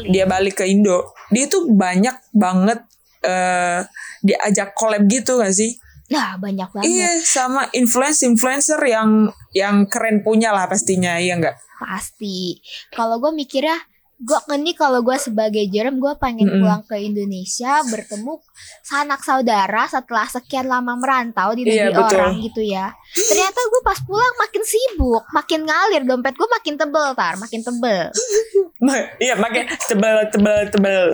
dia 0.07 0.23
balik 0.25 0.63
ke 0.63 0.71
Indo, 0.71 1.11
dia 1.35 1.51
tuh 1.51 1.67
banyak 1.67 2.15
banget 2.31 2.79
eh 3.19 3.83
diajak 4.23 4.71
collab 4.73 5.03
gitu 5.11 5.43
gak 5.43 5.51
sih? 5.51 5.75
Nah 6.09 6.37
banyak 6.37 6.69
banget 6.69 6.89
Iya, 6.89 7.11
sama 7.21 7.69
influencer-influencer 7.71 8.81
yang 8.83 9.29
yang 9.53 9.85
keren 9.85 10.21
punya 10.21 10.51
lah 10.51 10.65
pastinya, 10.65 11.17
iya 11.17 11.37
nggak? 11.37 11.57
pasti 11.79 12.59
kalau 12.91 13.17
gue 13.19 13.31
mikirnya 13.31 13.79
gue 14.19 14.35
ini 14.51 14.75
kalau 14.75 14.99
gue 14.99 15.15
sebagai 15.15 15.63
Jerome 15.71 16.03
gue 16.03 16.11
pengen 16.19 16.51
Mm-mm. 16.51 16.59
pulang 16.59 16.83
ke 16.83 16.99
Indonesia 16.99 17.87
bertemu 17.87 18.35
sanak 18.83 19.23
saudara 19.23 19.87
setelah 19.87 20.27
sekian 20.27 20.67
lama 20.67 20.99
merantau 20.99 21.55
di 21.55 21.63
Iya, 21.63 21.87
negeri 21.87 21.95
betul. 21.95 22.19
orang 22.19 22.35
gitu 22.43 22.63
ya 22.67 22.91
ternyata 23.15 23.61
gue 23.63 23.83
pas 23.87 23.99
pulang 24.03 24.35
makin 24.35 24.63
sibuk 24.67 25.23
makin 25.31 25.61
ngalir 25.63 26.03
dompet 26.03 26.35
gue 26.35 26.49
makin 26.51 26.75
tebel 26.75 27.09
tar 27.15 27.35
makin 27.39 27.61
tebel 27.63 28.11
Iya, 29.23 29.35
makin 29.35 29.71
tebel, 29.87 30.17
tebel, 30.31 30.61
tebel, 30.71 31.05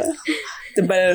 tebel. 0.73 1.13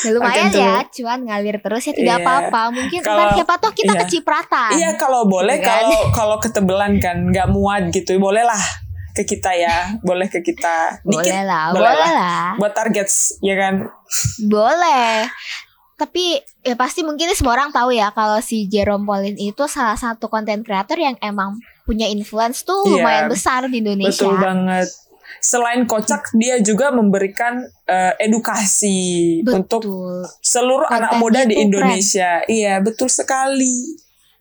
Ya, 0.00 0.10
lumayan 0.10 0.48
Makin 0.48 0.58
ya, 0.58 0.74
cuan 0.84 1.20
ngalir 1.22 1.56
terus 1.56 1.82
ya 1.82 1.92
tidak 1.92 2.16
Iya. 2.16 2.22
apa-apa. 2.22 2.60
Mungkin 2.70 3.00
Kalau- 3.00 3.18
ntar 3.22 3.28
siapa 3.32 3.54
tahu 3.56 3.72
kita 3.72 3.92
iya. 3.92 4.00
kecipratan. 4.00 4.70
Iya 4.72 4.90
kalau 4.94 5.24
boleh 5.24 5.56
Gitu 5.56 5.64
kan? 5.64 5.78
kalau 5.80 6.00
kalau 6.18 6.36
ketebelan 6.36 6.92
kan 6.98 7.16
nggak 7.24 7.48
muat 7.48 7.82
gitu 7.88 8.16
boleh 8.16 8.42
lah 8.42 8.58
ke 9.10 9.22
kita 9.24 9.50
ya 9.52 9.94
boleh 10.00 10.26
ke 10.26 10.38
kita 10.40 11.02
dikit 11.02 11.22
boleh 11.28 11.42
lah, 11.44 11.64
boleh 11.68 11.82
boleh 11.84 11.98
lah. 11.98 12.10
lah. 12.14 12.46
buat 12.56 12.72
targets 12.72 13.38
ya 13.38 13.54
kan 13.54 13.86
Boleh. 14.40 15.26
Tapi 15.96 16.34
ya 16.60 16.74
pasti 16.74 17.02
mungkin 17.02 17.28
semua 17.30 17.54
orang 17.54 17.70
tahu 17.70 17.92
ya 17.92 18.08
kalau 18.10 18.40
si 18.40 18.64
Jerome 18.66 19.04
Pauline 19.04 19.36
itu 19.36 19.66
salah 19.66 19.94
satu 19.94 20.26
konten 20.26 20.62
creator 20.62 20.96
yang 20.96 21.14
emang 21.20 21.54
punya 21.82 22.06
influence 22.06 22.62
tuh 22.62 22.86
Iya, 22.88 22.92
lumayan 22.96 23.26
besar 23.28 23.66
di 23.66 23.78
Indonesia. 23.78 24.14
betul 24.16 24.34
banget 24.36 24.88
selain 25.38 25.84
kocak 25.84 26.34
dia 26.34 26.58
juga 26.58 26.90
memberikan 26.90 27.60
eh, 27.84 28.12
edukasi 28.18 28.98
untuk 29.44 29.86
Betul. 29.86 30.26
seluruh 30.40 30.86
anak 30.86 31.14
Kontennya 31.14 31.20
muda 31.20 31.40
di 31.40 31.46
tuh 31.46 31.54
keren. 31.54 31.64
Indonesia 31.64 32.30
iya 32.46 32.74
betul 32.78 33.06
sekali 33.06 33.94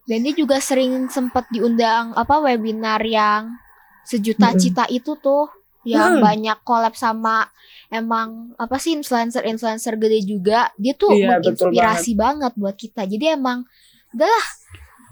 Dan 0.03 0.25
dia 0.25 0.34
juga 0.34 0.58
sering 0.58 1.05
sempat 1.08 1.46
diundang 1.48 2.12
apa 2.13 2.41
webinar 2.41 2.98
yang 3.00 3.53
sejuta 4.01 4.50
Mm-mm. 4.50 4.58
cita 4.58 4.89
itu 4.89 5.13
tuh 5.15 5.46
yang 5.86 6.17
Hmm. 6.17 6.22
banyak 6.22 6.58
collab 6.62 6.91
sama 6.91 7.46
emang 7.88 8.51
apa 8.55 8.75
sih 8.75 8.93
influencer-influencer 8.93 9.96
gede 9.96 10.19
juga. 10.24 10.69
Dia 10.75 10.93
tuh 10.93 11.13
Iya, 11.13 11.38
menginspirasi 11.38 12.13
banget. 12.13 12.51
buat 12.53 12.74
kita. 12.74 13.05
Jadi 13.05 13.31
emang 13.31 13.63
udahlah 14.10 14.46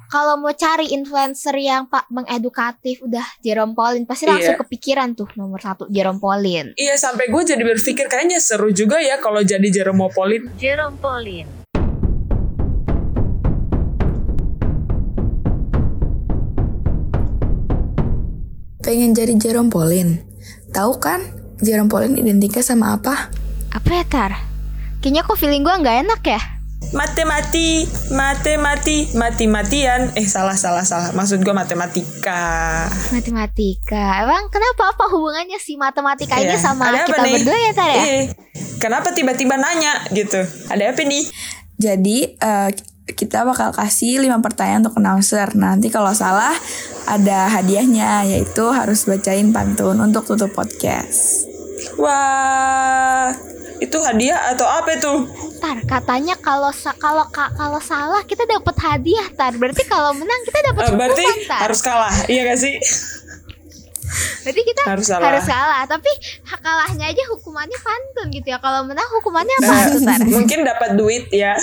kalau 0.08 0.40
mau 0.40 0.56
cari 0.56 0.88
influencer 0.90 1.52
yang 1.54 1.86
pak 1.86 2.08
mengedukatif 2.08 3.04
udah 3.04 3.28
Jerome 3.40 3.76
Pauline 3.76 4.08
pasti 4.08 4.24
langsung 4.24 4.56
Iya. 4.56 4.62
kepikiran 4.64 5.10
tuh 5.14 5.28
nomor 5.36 5.60
satu 5.60 5.84
Jerome 5.88 6.18
Pauline. 6.18 6.72
iya 6.76 6.96
sampai 6.96 7.28
gue 7.28 7.44
jadi 7.44 7.60
berpikir 7.60 8.08
kayaknya 8.08 8.40
seru 8.40 8.72
juga 8.72 8.98
ya 9.00 9.20
kalau 9.20 9.44
jadi 9.44 9.68
Jeromopolin 9.68 10.48
Jerome 10.56 10.96
Pauline. 10.98 11.50
Pengen 18.80 19.12
jadi 19.12 19.36
Jerome 19.36 19.68
Pauline. 19.68 20.24
Tahu 20.72 20.94
kan 21.02 21.20
Jerome 21.60 21.92
Pauline 21.92 22.16
identiknya 22.16 22.64
sama 22.64 22.96
apa? 22.96 23.28
Apa 23.74 23.90
ya 23.92 24.04
Tar? 24.08 24.32
Kayaknya 25.04 25.22
kok 25.28 25.38
feeling 25.38 25.64
gue 25.66 25.76
nggak 25.76 25.98
enak 26.08 26.22
ya. 26.24 26.42
Mati 26.88 27.24
mati 27.24 27.68
mati 28.10 28.54
mati 28.56 28.98
mati 29.12 29.46
matian 29.46 30.08
eh 30.14 30.24
salah 30.24 30.56
salah 30.56 30.82
salah 30.82 31.12
maksud 31.12 31.42
gue 31.42 31.52
matematika 31.52 32.88
Matematika. 33.12 34.24
Emang 34.24 34.48
kenapa 34.48 34.96
apa 34.96 35.06
hubungannya 35.10 35.58
si 35.58 35.76
matematika 35.76 36.38
ini 36.38 36.48
Iya. 36.50 36.62
sama 36.62 36.88
Ada 36.88 37.04
apa 37.04 37.08
kita 37.10 37.22
nih? 37.22 37.34
berdua 37.36 37.58
ya 37.58 37.72
Tar 37.74 37.90
ya? 37.90 38.02
Eh, 38.08 38.24
kenapa 38.78 39.12
tiba-tiba 39.12 39.56
nanya 39.56 40.06
gitu 40.10 40.40
ada 40.68 40.84
apa 40.88 41.02
nih 41.02 41.26
Jadi 41.76 42.18
eh, 42.34 42.70
kita 43.08 43.44
bakal 43.44 43.70
kasih 43.72 44.20
5 44.20 44.42
pertanyaan 44.42 44.82
untuk 44.82 44.98
announcer. 44.98 45.48
Nanti 45.54 45.88
kalau 45.88 46.12
salah 46.12 46.52
ada 47.06 47.48
hadiahnya 47.48 48.28
yaitu 48.28 48.64
harus 48.68 49.04
bacain 49.04 49.52
pantun 49.52 49.96
untuk 49.98 50.26
tutup 50.26 50.52
podcast. 50.52 51.46
wah 51.96 53.30
itu 53.80 53.98
hadiah 54.00 54.52
atau 54.52 54.64
apa 54.64 54.90
itu 54.92 55.14
Tar, 55.58 55.78
katanya 55.84 56.36
kalau 56.36 56.70
kalau 56.96 57.26
ka- 57.28 57.50
kalau 57.52 57.80
salah 57.80 58.22
kita 58.22 58.46
dapat 58.46 58.76
hadiah, 58.78 59.26
Tar. 59.32 59.54
Berarti 59.54 59.82
kalau 59.84 60.14
menang 60.14 60.42
kita 60.44 60.60
dapat 60.64 60.82
Eh, 60.84 60.94
berarti 60.94 61.24
hukuman, 61.24 61.48
Tar. 61.48 61.60
harus 61.64 61.80
kalah 61.80 62.14
iya 62.28 62.42
gak 62.46 62.60
sih 62.60 62.76
Berarti 64.40 64.62
kita 64.64 64.82
harus 64.88 65.06
salah. 65.06 65.26
harus 65.28 65.44
kalah, 65.44 65.84
tapi 65.86 66.12
kalahnya 66.58 67.06
aja 67.06 67.24
hukumannya 67.28 67.76
pantun 67.78 68.28
gitu 68.32 68.48
ya. 68.48 68.58
Kalau 68.58 68.82
menang 68.82 69.04
hukumannya 69.12 69.56
apa 69.58 69.68
Nah, 69.68 69.84
tuh, 69.86 70.00
Tar? 70.00 70.20
mungkin 70.26 70.60
dapat 70.64 70.90
duit 70.96 71.26
ya 71.30 71.54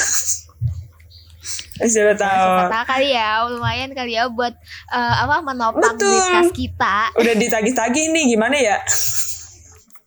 siapa 1.77 2.15
tahu 2.15 2.47
Siapa 2.49 2.71
tahu 2.71 2.85
kali 2.87 3.09
ya, 3.11 3.29
lumayan 3.47 3.91
kali 3.91 4.13
ya 4.13 4.29
buat 4.29 4.55
eh, 4.89 5.15
apa 5.19 5.37
menopang 5.41 5.95
Betul. 5.95 6.09
duit 6.09 6.25
kas 6.31 6.51
kita. 6.53 6.97
udah 7.15 7.35
ditagih-tagih 7.37 8.05
nih 8.11 8.25
gimana 8.31 8.57
ya 8.57 8.77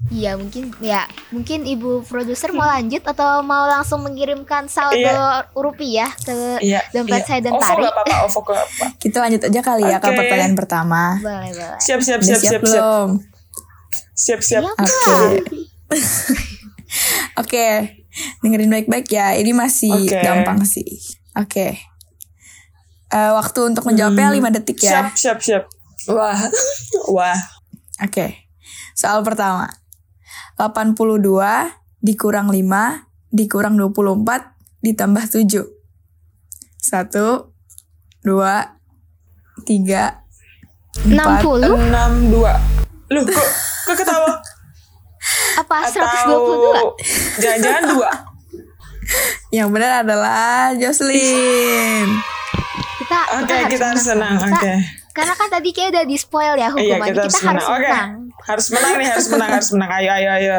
Iya 0.07 0.39
mungkin 0.39 0.71
ya 0.79 1.03
mungkin 1.29 1.67
ibu 1.67 1.99
produser 2.01 2.55
mau 2.55 2.63
lanjut 2.63 3.03
atau 3.03 3.43
mau 3.43 3.67
langsung 3.67 3.99
mengirimkan 4.01 4.71
saldo 4.71 4.95
Iya. 4.95 5.51
rupiah 5.51 6.07
ke 6.15 6.63
Iya, 6.63 6.79
dompet 6.95 7.21
iya. 7.21 7.27
saya 7.27 7.39
dan 7.43 7.51
OVO 7.51 7.61
Tari. 7.61 7.83
gak 7.83 7.91
apa-apa, 7.91 8.15
OVO 8.23 8.39
gak 8.41 8.55
apa 8.57 8.85
Kita 8.97 9.17
lanjut 9.19 9.41
aja 9.43 9.59
kali 9.59 9.83
ya 9.83 9.97
ke 9.99 10.07
pertanyaan 10.07 10.55
pertama. 10.55 11.19
Boleh 11.19 11.51
boleh. 11.51 11.75
Siap, 11.77 11.99
siap, 11.99 12.21
siap, 12.23 12.39
siap, 12.39 12.51
siap. 12.55 12.61
belum? 12.63 13.09
Siap, 14.15 14.39
siap. 14.39 14.63
Siap 14.63 14.79
Oke. 14.79 15.15
Oke, 17.37 17.67
dengerin 18.41 18.71
baik-baik 18.71 19.07
ya. 19.11 19.35
Ini 19.35 19.51
masih 19.51 19.91
Oke. 19.93 20.17
gampang 20.17 20.63
sih. 20.63 20.87
Oke. 21.35 21.77
Eh, 23.07 23.31
waktu 23.31 23.59
untuk 23.61 23.83
menjawabnya 23.83 24.31
5 24.31 24.49
detik 24.51 24.79
ya. 24.81 25.11
Siap, 25.11 25.15
siap, 25.15 25.39
siap. 25.39 25.63
Wah, 26.07 26.47
wah. 27.07 27.37
Oke. 28.01 28.47
Soal 28.93 29.21
pertama. 29.21 29.67
82 30.57 31.71
dikurang 32.01 32.49
5 32.49 33.05
dikurang 33.31 33.77
24 33.77 34.57
ditambah 34.81 35.23
7. 35.23 35.45
1 35.45 37.13
2 38.25 38.77
3 39.65 40.27
60 41.05 41.13
Enam 41.77 42.11
dua. 42.33 42.53
Loh, 43.07 43.21
kok, 43.23 43.47
kok 43.85 43.95
ketawa? 43.95 44.31
apa 45.61 45.75
Atau 45.85 46.03
122? 46.97 47.41
jangan-jangan 47.41 47.83
dua? 47.93 48.09
Yang 49.49 49.69
benar 49.71 49.91
adalah 50.03 50.73
Jocelyn. 50.75 52.07
Kita 52.99 53.19
Oke, 53.39 53.55
kita 53.71 53.85
harus 53.93 54.03
senang. 54.03 54.35
Kita- 54.35 54.51
Oke. 54.51 54.73
Karena 55.17 55.33
kan 55.33 55.49
tadi 55.49 55.69
kayak 55.71 55.89
udah 55.91 56.05
di 56.05 56.13
spoil 56.15 56.53
ya 56.53 56.69
Iya, 56.69 56.69
hukumannya. 56.69 57.09
kita 57.09 57.21
harus 57.23 57.33
kita 57.33 57.49
harus 57.49 57.65
menang. 57.65 57.73
Oke. 57.73 57.81
menang. 57.83 58.09
Harus 58.37 58.67
menang 58.69 58.93
nih, 58.93 59.07
harus 59.09 59.27
menang, 59.27 59.49
harus 59.51 59.69
menang. 59.73 59.89
Ayo, 59.91 60.09
ayo, 60.13 60.29
ayo. 60.31 60.57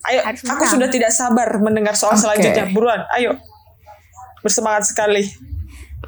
Ayo, 0.00 0.20
Harus 0.22 0.40
aku 0.40 0.54
menang. 0.56 0.72
sudah 0.72 0.88
tidak 0.88 1.10
sabar 1.10 1.48
mendengar 1.58 1.92
soal 1.92 2.14
Oke. 2.14 2.22
selanjutnya. 2.22 2.70
Buruan, 2.70 3.02
ayo. 3.12 3.34
Bersemangat 4.38 4.86
sekali. 4.86 5.26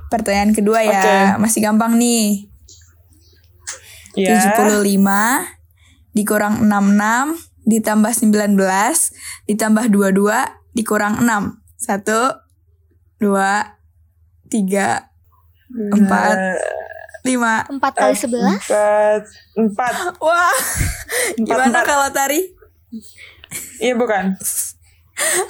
Pertanyaan 0.06 0.54
kedua 0.54 0.78
ya, 0.80 1.02
Oke. 1.34 1.42
masih 1.42 1.60
gampang 1.60 1.98
nih. 1.98 2.46
Ya. 4.14 4.38
75 4.54 5.46
dikurang 6.12 6.62
66 6.62 7.38
ditambah 7.62 8.10
19 8.10 9.14
ditambah 9.46 9.84
22 9.86 10.30
dikurang 10.72 11.22
6. 11.22 11.58
1 11.78 12.02
2 13.18 13.30
3 14.50 15.10
4 15.70 16.79
5. 17.22 17.76
4 17.76 18.00
kali 18.00 18.14
11? 18.14 18.32
Empat. 18.40 19.22
Empat. 19.54 19.94
Wah. 20.24 20.56
Gimana 21.36 21.68
empat. 21.70 21.84
kalau 21.84 22.08
tari? 22.10 22.40
Iya 23.78 23.94
bukan? 23.94 24.34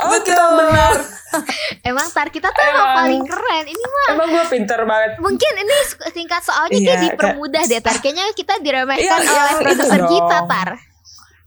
Oh 0.03 0.19
kita 0.19 0.35
benar. 0.51 0.99
Emang 1.87 2.11
tar 2.11 2.27
kita 2.27 2.51
tuh 2.51 2.59
emang 2.59 2.75
Emang. 2.83 2.97
paling 2.99 3.23
keren. 3.23 3.65
Ini 3.65 3.85
mah 3.87 4.07
Emang 4.11 4.29
gue 4.29 4.45
pinter 4.51 4.83
banget. 4.83 5.15
mungkin 5.23 5.53
ini 5.55 5.77
tingkat 6.11 6.43
soalnya 6.43 6.75
Iya, 6.75 6.83
kayak 6.83 6.91
kayak- 6.91 7.15
dipermudah 7.15 7.63
deh 7.65 7.79
tar. 7.79 7.95
Kayaknya 7.95 8.25
kita 8.35 8.59
diremehkan 8.59 8.99
Iya, 9.15 9.31
oleh 9.31 9.39
yang 9.47 9.61
produser 9.63 10.01
itu 10.01 10.11
kita 10.11 10.39
tar. 10.43 10.69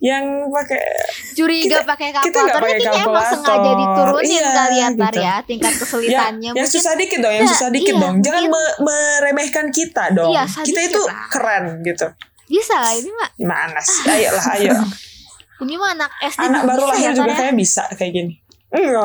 Yang 0.04 0.26
pakai 0.52 0.84
Curiga 1.32 1.80
Kita- 1.80 1.88
pakai 1.88 2.08
kita 2.12 2.20
kalkulator 2.20 2.60
pakai 2.60 2.76
kayaknya 2.76 3.02
emang 3.02 3.24
sengaja 3.26 3.72
diturunin 3.74 4.28
Iya, 4.36 4.52
kali 4.52 4.76
ya 4.76 4.88
gitu. 4.92 5.20
ya 5.24 5.36
tingkat 5.42 5.64
yang, 5.66 5.80
kesulitannya. 5.80 6.44
yang 6.44 6.56
Mungkin 6.60 6.76
susah 6.76 6.94
dikit 6.94 7.20
dong, 7.24 7.34
yang 7.34 7.42
Iya, 7.42 7.54
susah 7.56 7.70
dikit 7.72 7.96
iya, 7.96 8.04
dong. 8.04 8.16
Jangan 8.20 8.44
mungkin- 8.44 8.68
me- 8.68 8.78
meremehkan 8.84 9.66
kita 9.70 10.04
dong. 10.12 10.30
Iya, 10.30 10.44
kita 10.44 10.82
itu 10.84 11.02
lah. 11.02 11.28
keren 11.30 11.64
gitu. 11.82 12.08
bisa 12.44 12.76
lah 12.76 12.92
ini 12.92 13.10
mah. 13.10 13.30
Mana 13.42 13.80
sih? 13.80 14.04
Ayolah, 14.06 14.46
ayo. 14.54 14.76
Ini 15.64 15.74
mah 15.74 15.96
anak 15.96 16.12
SD 16.22 16.44
Anak 16.44 16.62
baru 16.68 16.84
lahir 16.86 17.08
ya, 17.08 17.12
juga 17.16 17.32
ya? 17.32 17.38
kayak 17.40 17.56
bisa 17.56 17.84
kayak 17.90 18.12
gini. 18.14 18.34
Iya. 18.70 19.02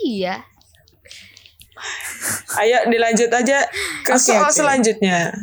Iya. 0.00 0.34
Ayo 2.56 2.78
dilanjut 2.86 3.28
aja 3.28 3.58
ke 4.00 4.12
Oke, 4.12 4.22
soal 4.22 4.46
oke. 4.46 4.54
selanjutnya. 4.54 5.34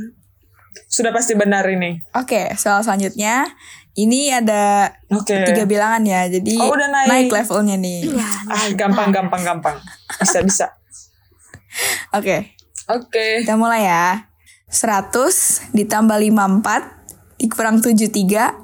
Sudah 0.88 1.12
pasti 1.12 1.34
benar 1.34 1.68
ini. 1.68 2.02
Oke, 2.14 2.50
soal 2.56 2.82
selanjutnya 2.82 3.46
ini 3.94 4.34
ada 4.34 4.90
Oke. 5.10 5.46
tiga 5.46 5.64
bilangan 5.64 6.02
ya. 6.02 6.26
Jadi 6.26 6.58
Oh, 6.58 6.74
udah 6.74 6.90
naik. 6.90 7.30
levelnya 7.30 7.78
nih. 7.78 8.10
Iya. 8.10 8.30
Ah, 8.50 8.68
gampang, 8.74 9.14
gampang, 9.14 9.42
gampang. 9.42 9.78
Bisa, 10.18 10.40
bisa. 10.42 10.66
Oke, 12.18 12.54
Oke. 12.88 13.42
kita 13.42 13.58
mulai 13.58 13.86
ya. 13.86 14.30
100 14.70 15.70
ditambah 15.72 16.18
54 16.18 17.38
dikurang 17.38 17.78
73 17.78 18.58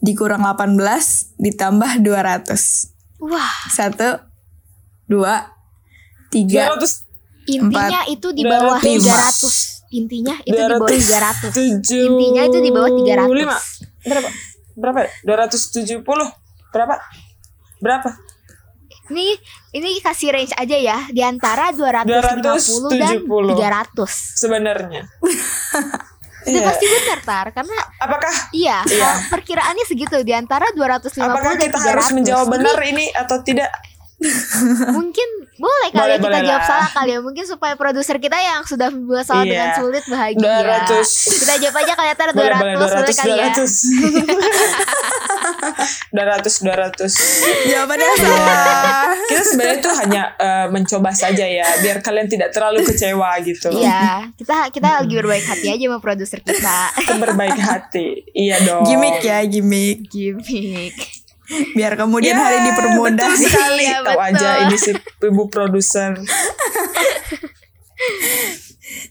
dikurang 0.00 0.40
18 0.40 0.80
ditambah 1.36 2.00
200. 2.00 3.20
Wah, 3.20 3.52
1 3.68 4.24
2 5.04 5.20
3 6.30 6.80
200 6.80 7.04
intinya 7.46 8.00
itu 8.06 8.28
di 8.32 8.42
bawah 8.44 8.80
200. 8.80 9.04
300. 9.04 9.92
Intinya 9.92 10.34
itu 10.40 10.54
di 10.54 10.70
bawah 10.70 10.88
300. 10.88 11.50
tujuh 11.50 12.04
Intinya 12.06 12.42
itu 12.46 12.58
di 12.62 12.70
bawah 12.70 12.90
300. 12.94 13.28
lima. 13.34 13.56
Berapa? 14.00 14.30
Berapa? 14.80 15.04
270. 15.22 16.00
Berapa? 16.72 16.94
Berapa? 17.78 18.10
Ini 19.10 19.26
ini 19.74 19.98
kasih 19.98 20.30
range 20.30 20.54
aja 20.54 20.76
ya 20.78 20.98
di 21.10 21.18
antara 21.20 21.74
250 21.74 22.06
dan 22.96 23.20
270. 23.26 23.58
300. 23.58 24.40
Sebenarnya. 24.40 25.02
Itu 26.40 26.56
Iya. 26.56 26.72
pasti 26.72 26.86
benar 26.88 27.20
tar 27.20 27.46
karena 27.52 27.76
Apakah 28.00 28.32
iya, 28.56 28.80
Iya. 28.88 28.96
kalau 28.96 29.12
perkiraannya 29.28 29.84
segitu 29.84 30.24
di 30.24 30.32
antara 30.32 30.72
250 30.72 31.20
apakah 31.20 31.52
dan 31.52 31.68
kita 31.68 31.78
300. 31.84 31.90
harus 31.92 32.08
menjawab 32.16 32.46
benar 32.48 32.78
ini 32.80 33.12
atau 33.12 33.36
tidak? 33.44 33.68
mungkin 34.96 35.28
boleh 35.56 35.88
kali 35.88 35.96
Boleh, 35.98 36.08
ya 36.10 36.16
kita 36.16 36.26
boleh 36.26 36.40
jawab 36.42 36.56
lah. 36.56 36.68
salah 36.68 36.88
kali 36.90 37.10
ya 37.10 37.20
mungkin 37.20 37.44
supaya 37.44 37.74
produser 37.74 38.16
kita 38.16 38.36
yang 38.36 38.60
sudah 38.62 38.88
membuat 38.88 39.24
salah 39.24 39.42
Iya. 39.42 39.50
dengan 39.50 39.68
sulit 39.74 40.04
bahagia 40.06 40.52
200. 40.84 41.32
kita 41.34 41.54
jawab 41.58 41.76
aja 41.78 41.92
kali 41.94 42.06
ya 42.06 42.14
tar 42.14 42.28
200 42.28 42.36
Boleh, 42.36 42.54
boleh, 42.54 42.74
boleh 42.76 43.00
200, 43.06 43.16
kali 43.16 43.32
ya 43.32 43.48
200. 43.50 45.00
200, 46.10 46.64
200. 46.64 47.12
Jawabannya 47.66 48.08
salah. 48.14 49.04
Kita 49.22 49.42
sebenarnya 49.42 49.76
itu 49.78 49.90
hanya 49.96 50.22
eh, 50.36 50.66
mencoba 50.68 51.10
saja 51.12 51.44
ya, 51.44 51.66
biar 51.78 52.00
kalian 52.00 52.26
tidak 52.26 52.50
terlalu 52.50 52.82
kecewa 52.84 53.30
gitu. 53.40 53.70
Iya, 53.72 54.28
kita 54.34 54.68
kita 54.70 55.00
lagi 55.00 55.14
berbaik 55.14 55.44
hati 55.44 55.66
aja 55.70 55.84
sama 55.86 55.98
produser 55.98 56.40
kita. 56.40 56.78
Kita 56.96 57.14
berbaik 57.16 57.56
hati. 57.56 58.24
Iya 58.32 58.56
dong. 58.66 58.84
Gimik 58.84 59.22
ya, 59.22 59.38
gimik. 59.44 60.08
Gimik. 60.08 60.94
Biar 61.72 61.92
kemudian 61.94 62.32
Ya, 62.32 62.40
hari 62.40 62.58
dipermudah. 62.64 63.26
Betul 63.26 63.44
sekali. 63.44 63.84
Iya, 63.86 63.98
Tahu 64.00 64.14
betul. 64.14 64.28
aja 64.38 64.48
ini 64.62 64.76
si 64.76 64.90
ibu 65.20 65.44
produser. 65.46 66.12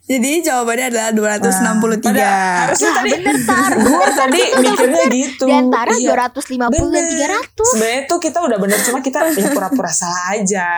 Jadi 0.01 0.41
jawabannya 0.41 0.89
adalah 0.89 1.09
263. 1.13 2.01
Padahal 2.01 2.65
harusnya 2.65 2.91
tadi 2.91 3.09
bener, 3.13 3.35
Tar. 3.45 3.71
gue 3.77 4.07
tadi 4.11 4.41
mikirnya 4.57 5.03
gitu. 5.07 5.45
Di 5.45 5.53
antara 5.53 5.91
Iya. 5.93 6.09
250 6.17 6.57
dan 6.57 7.05
Bener. 7.05 7.29
300. 7.37 7.69
Sebenarnya 7.69 8.01
tuh 8.05 8.19
kita 8.19 8.37
udah 8.41 8.57
bener 8.57 8.79
cuma 8.81 8.99
kita 8.99 9.17
ya 9.29 9.49
pura-pura 9.49 9.91
salah 9.91 10.33
aja 10.33 10.69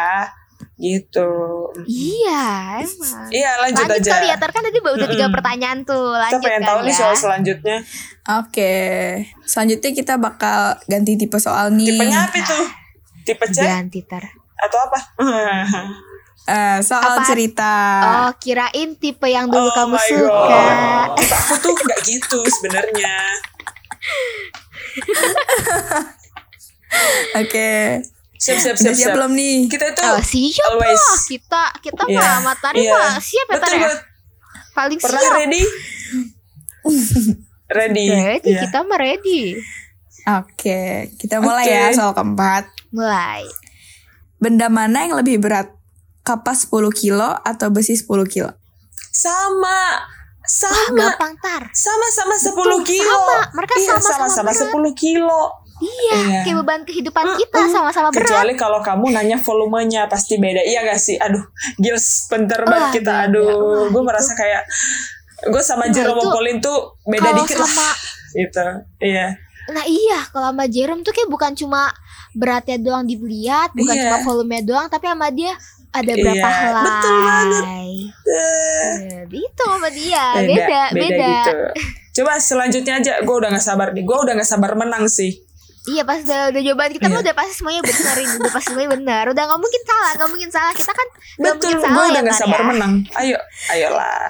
gitu. 0.81 1.29
Iya, 1.85 2.43
emang. 2.83 3.29
Iya 3.29 3.51
lanjut, 3.61 3.85
Lanjut 3.85 4.01
aja. 4.01 4.11
kali 4.17 4.27
ya, 4.27 4.35
kan 4.35 4.61
tadi 4.61 4.77
udah 4.81 5.07
tiga 5.07 5.23
Mm-mm. 5.23 5.35
pertanyaan 5.38 5.79
tuh. 5.81 6.11
Kita 6.11 6.21
Lanjut 6.27 6.41
pengen 6.41 6.57
kali 6.57 6.67
tahu 6.67 6.79
nih 6.81 6.89
ya. 6.89 6.97
soal 6.97 7.13
selanjutnya. 7.15 7.77
Oke. 8.35 8.75
Selanjutnya 9.43 9.91
kita 9.93 10.13
bakal 10.17 10.59
ganti 10.85 11.13
tipe 11.15 11.38
soal 11.38 11.69
nih. 11.71 11.93
Tipenya 11.93 12.19
apa 12.25 12.38
tuh? 12.41 12.65
Tipe 13.21 13.45
C 13.47 13.61
Ganti, 13.61 14.01
Tar. 14.03 14.25
atau 14.57 14.79
apa? 14.81 15.00
Eh, 16.41 16.81
soal 16.81 17.21
Apa? 17.21 17.23
cerita. 17.23 17.73
Oh, 18.25 18.31
kirain 18.35 18.97
tipe 18.97 19.29
yang 19.29 19.45
dulu 19.45 19.61
oh 19.61 19.73
kamu 19.77 19.93
suka. 19.93 20.65
Tipe 21.13 21.35
aku 21.39 21.53
tuh 21.61 21.73
nggak 21.77 22.01
gitu 22.01 22.39
sebenarnya. 22.50 23.13
Oke. 27.38 28.01
Siap 28.41 28.57
siap 28.57 28.74
siap 28.74 28.91
siap 28.91 28.98
siap. 28.98 29.13
belum 29.13 29.31
nih? 29.31 29.57
Kita 29.67 29.86
itu 29.88 30.01
Oh, 30.01 30.17
siap 30.19 30.71
always. 30.71 30.98
lah. 30.98 31.19
Kita 31.24 31.62
kita 31.79 32.01
Iya, 32.03 32.17
mah 32.17 32.25
sama 32.33 32.53
Tari 32.57 32.77
iya. 32.79 32.91
mah 32.91 33.13
siap 33.21 33.45
ya, 33.45 33.53
Betul 33.53 33.71
ya? 33.75 33.89
Paling 34.71 34.98
Pernah 34.98 35.21
siap. 35.21 35.36
ready? 35.38 35.63
ready. 37.71 38.05
Ready, 38.10 38.50
Iya. 38.50 38.62
kita 38.65 38.77
mah 38.81 38.98
ready. 38.98 39.41
Oke, 40.24 40.81
kita 41.15 41.38
mulai 41.38 41.65
Oke. 41.65 41.74
ya 41.74 41.86
soal 41.91 42.13
keempat. 42.13 42.63
Mulai. 42.91 43.45
Benda 44.38 44.67
mana 44.67 45.03
yang 45.03 45.15
lebih 45.15 45.38
berat? 45.38 45.69
Kapas 46.21 46.65
10 46.65 46.89
kilo 46.91 47.25
atau 47.39 47.69
besi 47.69 47.93
10 47.93 48.05
kilo? 48.27 48.53
Sama. 49.12 50.05
Wah, 50.41 50.45
Sama. 50.48 50.98
gampang, 51.10 51.33
Tar. 51.38 51.63
Sama-sama 51.71 52.33
10 52.36 52.53
Betul, 52.53 52.81
kilo. 52.88 53.10
sama. 53.21 53.38
Mereka 53.55 53.74
iya, 53.75 53.88
sama-sama 53.91 54.25
sama-sama 54.29 54.51
berat. 54.51 54.62
10 54.62 54.93
kilo. 54.95 55.41
Iya, 55.81 56.15
Iya. 56.15 56.41
kayak 56.43 56.55
beban 56.57 56.81
kehidupan 56.83 57.25
kita 57.35 57.59
sama-sama 57.67 58.09
berat. 58.09 58.23
Kecuali 58.23 58.53
kalau 58.53 58.79
kamu 58.79 59.05
nanya 59.11 59.38
volumenya 59.38 60.05
pasti 60.05 60.38
beda. 60.38 60.61
Iya 60.61 60.85
gak 60.85 60.97
sih? 60.97 61.17
Aduh, 61.17 61.41
gils 61.75 62.05
bentar 62.27 62.61
banget 62.63 63.01
kita. 63.01 63.13
beda. 63.17 63.27
Aduh, 63.27 63.50
Wah, 63.50 63.85
gue 63.88 63.91
itu. 63.91 64.00
merasa 64.03 64.31
kayak 64.31 64.63
gue 65.43 65.61
sama 65.61 65.85
Nah, 65.85 65.91
Jerome 65.91 66.19
itu 66.19 66.29
Pauline 66.29 66.59
tuh 66.59 66.77
beda 67.03 67.29
dikit 67.35 67.57
lah. 67.57 67.65
sama- 67.67 67.97
Gitu. 68.39 68.65
Iya. 69.01 69.27
Nah 69.67 69.83
iya, 69.83 70.20
kalau 70.27 70.50
sama 70.50 70.65
Jerome 70.65 71.01
tuh 71.01 71.11
kayak 71.11 71.27
bukan 71.27 71.51
cuma 71.53 71.89
beratnya 72.31 72.77
doang 72.77 73.03
dilihat, 73.03 73.72
bukan 73.72 73.91
Iya. 73.91 74.03
cuma 74.05 74.17
volumenya 74.22 74.63
doang, 74.63 74.87
tapi 74.87 75.05
sama 75.05 75.27
dia 75.29 75.51
ada 75.89 76.13
berapa 76.13 76.31
Iya, 76.39 76.59
helai. 76.61 76.85
betul 76.85 77.15
banget. 77.20 77.63
Eh, 77.63 77.89
Eh, 78.24 79.24
Itu 79.33 79.63
sama 79.65 79.89
dia, 79.89 80.24
beda, 80.37 80.81
beda. 80.94 81.27
gitu. 81.27 81.51
Coba 82.13 82.37
selanjutnya 82.37 82.94
aja, 82.98 83.13
gue 83.20 83.31
udah 83.33 83.50
gak 83.50 83.63
sabar 83.63 83.87
nih. 83.89 84.03
Gue 84.03 84.17
udah 84.17 84.33
gak 84.33 84.46
sabar 84.46 84.72
menang 84.74 85.07
sih. 85.07 85.39
Iya 85.83 86.03
pas 86.03 86.20
udah, 86.20 86.41
udah 86.50 86.61
jawaban 86.61 86.91
kita 86.91 87.05
mah 87.05 87.15
Iya. 87.15 87.25
udah 87.25 87.35
pasti 87.35 87.53
semuanya 87.55 87.81
benar 87.81 88.15
ini, 88.15 88.33
udah 88.37 88.51
pasti 88.51 88.67
semuanya 88.70 88.91
benar. 88.91 89.24
Udah 89.27 89.44
nggak 89.44 89.59
mungkin 89.59 89.81
salah, 89.83 90.11
nggak 90.13 90.29
mungkin 90.29 90.50
salah. 90.50 90.74
Kita 90.74 90.91
kan 90.91 91.07
nggak 91.35 91.53
mungkin 91.55 91.70
gue 91.72 91.81
salah 91.81 92.05
udah 92.05 92.13
ya, 92.15 92.22
gak 92.24 92.37
sabar 92.37 92.59
ya. 92.59 92.65
menang. 92.67 92.94
Ayo, 93.15 93.37
ayolah. 93.67 94.29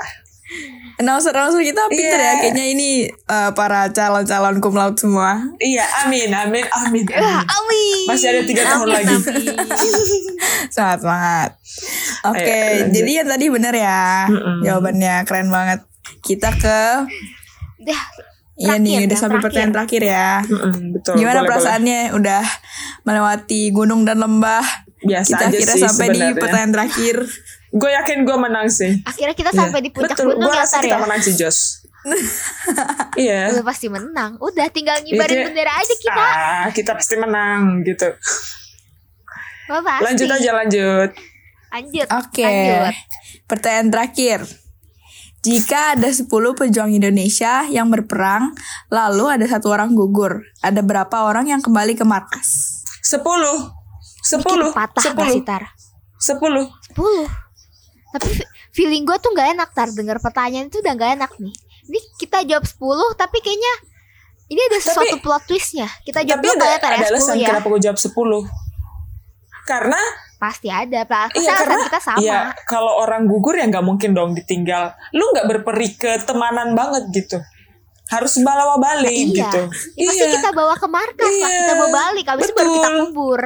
Announcer-announcer 0.98 1.60
kita 1.62 1.82
pinter 1.88 2.16
Iya. 2.18 2.28
ya. 2.30 2.34
Kayaknya 2.38 2.66
ini 2.70 2.90
eh, 3.08 3.52
para 3.52 3.88
calon-calon 3.90 4.60
cum 4.60 4.76
laude 4.76 4.96
semua. 4.96 5.40
Iya, 5.58 5.84
amin, 6.02 6.28
amin, 6.30 6.66
amin, 6.70 7.04
Ah, 7.10 7.40
amin. 7.40 7.48
Amin. 7.50 8.04
Masih 8.06 8.28
ada 8.30 8.42
tiga 8.44 8.64
tahun 8.66 8.86
Amin, 8.86 8.96
lagi. 8.98 9.16
amin. 9.18 9.56
Semangat, 10.72 11.00
semangat. 11.00 11.50
Oke, 12.28 12.48
Ayo, 12.48 12.86
jadi 12.92 13.12
yang 13.14 13.30
tadi 13.30 13.46
bener 13.48 13.74
ya. 13.74 14.28
Mm-mm. 14.28 14.58
Jawabannya 14.62 15.16
keren 15.24 15.50
banget. 15.50 15.80
Kita 16.22 16.52
ke 16.54 16.80
Iya 18.54 18.76
nih, 18.78 18.96
udah 19.04 19.18
sampai 19.18 19.30
terakhir. 19.34 19.44
pertanyaan 19.44 19.74
terakhir 19.74 20.02
ya. 20.04 20.30
Mm-mm, 20.44 20.74
betul. 20.94 21.14
Gimana 21.16 21.40
boleh, 21.40 21.48
perasaannya 21.48 22.00
udah 22.14 22.44
melewati 23.02 23.62
gunung 23.70 24.02
dan 24.02 24.18
lembah? 24.18 24.66
Biasa 25.02 25.34
Kita 25.34 25.46
aja 25.48 25.58
kira 25.58 25.74
sih 25.74 25.82
sampai 25.82 26.08
di 26.08 26.14
sebenarnya. 26.16 26.38
pertanyaan 26.38 26.72
terakhir. 26.72 27.16
Gue 27.72 27.90
yakin 27.90 28.18
gue 28.22 28.38
menang 28.38 28.68
sih. 28.68 28.92
akhirnya 29.02 29.34
kita 29.34 29.50
sampai 29.50 29.80
di 29.80 29.90
puncak 29.90 30.14
Betul, 30.14 30.36
gunung 30.36 30.44
gue 30.44 30.54
ya 30.54 30.66
Tar 30.66 30.78
kita 30.80 30.92
ya. 30.92 31.02
menang 31.02 31.20
sih 31.20 31.34
Jos. 31.34 31.60
Iya. 33.16 33.42
Udah 33.52 33.66
pasti 33.66 33.88
menang. 33.88 34.38
Udah 34.38 34.68
tinggal 34.68 34.98
ngibarin 35.00 35.32
Iya, 35.34 35.46
bendera 35.48 35.74
aja 35.74 35.94
kita. 35.96 36.22
Ah, 36.22 36.66
kita 36.70 36.92
pasti 36.94 37.16
menang 37.16 37.82
gitu. 37.82 38.08
Oh, 39.70 39.82
pasti. 39.82 40.04
Lanjut 40.04 40.30
aja 40.30 40.50
lanjut. 40.54 41.10
Lanjut. 41.72 42.08
Oke. 42.12 42.44
Lanjut. 42.44 42.94
Pertanyaan 43.46 43.90
terakhir. 43.90 44.40
Jika 45.42 45.98
ada 45.98 46.06
10 46.06 46.30
pejuang 46.30 46.94
Indonesia 46.94 47.66
yang 47.66 47.90
berperang, 47.90 48.54
lalu 48.94 49.26
ada 49.26 49.46
satu 49.50 49.74
orang 49.74 49.98
gugur, 49.98 50.46
ada 50.62 50.86
berapa 50.86 51.26
orang 51.26 51.50
yang 51.50 51.62
kembali 51.66 51.98
ke 51.98 52.06
markas? 52.06 52.78
Sepuluh. 53.02 53.74
Bikin 54.22 54.38
Sepuluh. 54.38 54.70
patah 54.70 55.02
gak 55.02 55.18
Sepuluh. 55.18 55.34
sih 55.34 55.42
Tar? 55.42 55.64
Sepuluh. 56.22 56.66
10 56.94 57.26
Tapi 58.14 58.30
fe- 58.38 58.50
feeling 58.70 59.02
gue 59.02 59.18
tuh 59.18 59.34
gak 59.34 59.50
enak 59.50 59.74
Tar 59.74 59.90
Dengar 59.90 60.22
pertanyaan 60.22 60.70
itu 60.70 60.78
udah 60.78 60.94
gak 60.94 61.12
enak 61.18 61.32
nih 61.42 61.56
Ini 61.90 62.00
kita 62.22 62.46
jawab 62.46 62.62
10 62.62 63.18
Tapi 63.18 63.38
kayaknya 63.42 63.74
Ini 64.46 64.62
ada 64.62 64.78
sesuatu 64.78 65.18
plot 65.18 65.50
twistnya 65.50 65.90
Kita 66.06 66.22
jawab 66.22 66.38
Tapi 66.38 66.48
dulu 66.54 66.62
ada, 66.62 66.70
ya 66.70 66.78
Tar 66.78 66.92
ya 66.94 66.98
ada 67.02 67.08
alasan 67.10 67.34
10 67.34 67.42
ya 67.42 67.48
kenapa 67.50 67.68
gue 67.68 67.82
jawab 67.82 67.98
sepuluh. 67.98 68.44
Karena 69.66 69.98
Pasti 70.42 70.74
ada 70.74 71.06
Pasti 71.06 71.38
Iya 71.38 71.54
karena 71.54 71.78
kita 71.86 72.00
sama 72.02 72.18
ya 72.18 72.40
kalau 72.66 72.98
orang 72.98 73.30
gugur 73.30 73.54
ya 73.54 73.70
nggak 73.70 73.86
mungkin 73.86 74.18
dong 74.18 74.34
ditinggal. 74.34 74.90
Lu 75.14 75.30
nggak 75.38 75.46
berperi 75.46 75.94
ketemanan 75.94 76.74
banget 76.74 77.14
gitu. 77.14 77.38
Harus 78.10 78.42
bawa 78.42 78.82
balik 78.82 79.14
Iya 79.14 79.38
gitu. 79.38 79.62
Ya, 79.96 80.10
Pasti 80.10 80.26
kita 80.34 80.50
bawa 80.52 80.76
ke 80.76 80.88
markas 80.90 81.32
lah 81.32 81.48
Iya, 81.48 81.60
Kita 81.64 81.74
bawa 81.80 81.92
balik 81.96 82.26
Habis 82.28 82.44
itu 82.44 82.54
baru 82.60 82.70
kita 82.76 82.90
kubur 83.08 83.42